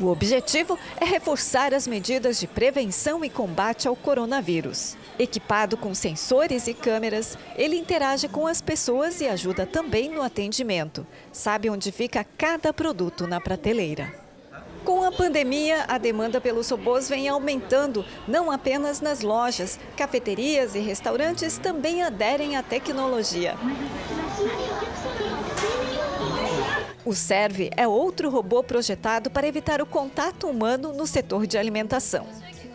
[0.00, 4.96] O objetivo é reforçar as medidas de prevenção e combate ao coronavírus.
[5.18, 11.06] Equipado com sensores e câmeras, ele interage com as pessoas e ajuda também no atendimento.
[11.30, 14.23] Sabe onde fica cada produto na prateleira.
[14.84, 19.78] Com a pandemia, a demanda pelos robôs vem aumentando, não apenas nas lojas.
[19.96, 23.54] Cafeterias e restaurantes também aderem à tecnologia.
[27.04, 32.26] O Serve é outro robô projetado para evitar o contato humano no setor de alimentação.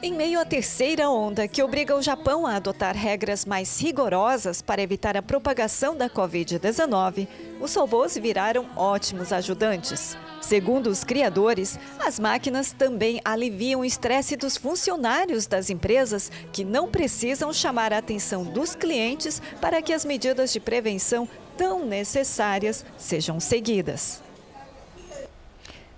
[0.01, 4.81] Em meio à terceira onda, que obriga o Japão a adotar regras mais rigorosas para
[4.81, 7.27] evitar a propagação da Covid-19,
[7.59, 10.15] os robôs viraram ótimos ajudantes.
[10.39, 16.89] Segundo os criadores, as máquinas também aliviam o estresse dos funcionários das empresas que não
[16.89, 21.27] precisam chamar a atenção dos clientes para que as medidas de prevenção
[21.57, 24.28] tão necessárias sejam seguidas.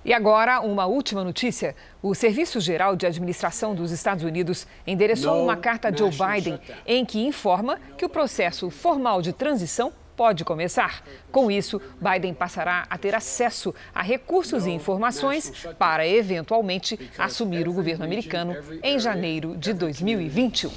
[0.03, 1.75] E agora, uma última notícia.
[2.01, 7.05] O Serviço Geral de Administração dos Estados Unidos endereçou uma carta a Joe Biden em
[7.05, 11.03] que informa que o processo formal de transição pode começar.
[11.31, 17.73] Com isso, Biden passará a ter acesso a recursos e informações para, eventualmente, assumir o
[17.73, 20.71] governo americano em janeiro de 2021.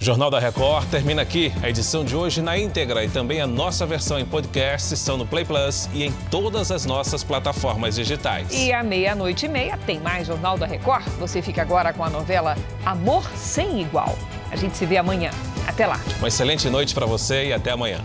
[0.00, 1.52] Jornal da Record termina aqui.
[1.60, 5.26] A edição de hoje na íntegra e também a nossa versão em podcast estão no
[5.26, 8.46] Play Plus e em todas as nossas plataformas digitais.
[8.52, 11.04] E à meia-noite e meia tem mais Jornal da Record.
[11.18, 14.16] Você fica agora com a novela Amor Sem Igual.
[14.52, 15.30] A gente se vê amanhã.
[15.66, 16.00] Até lá.
[16.18, 18.00] Uma excelente noite para você e até amanhã.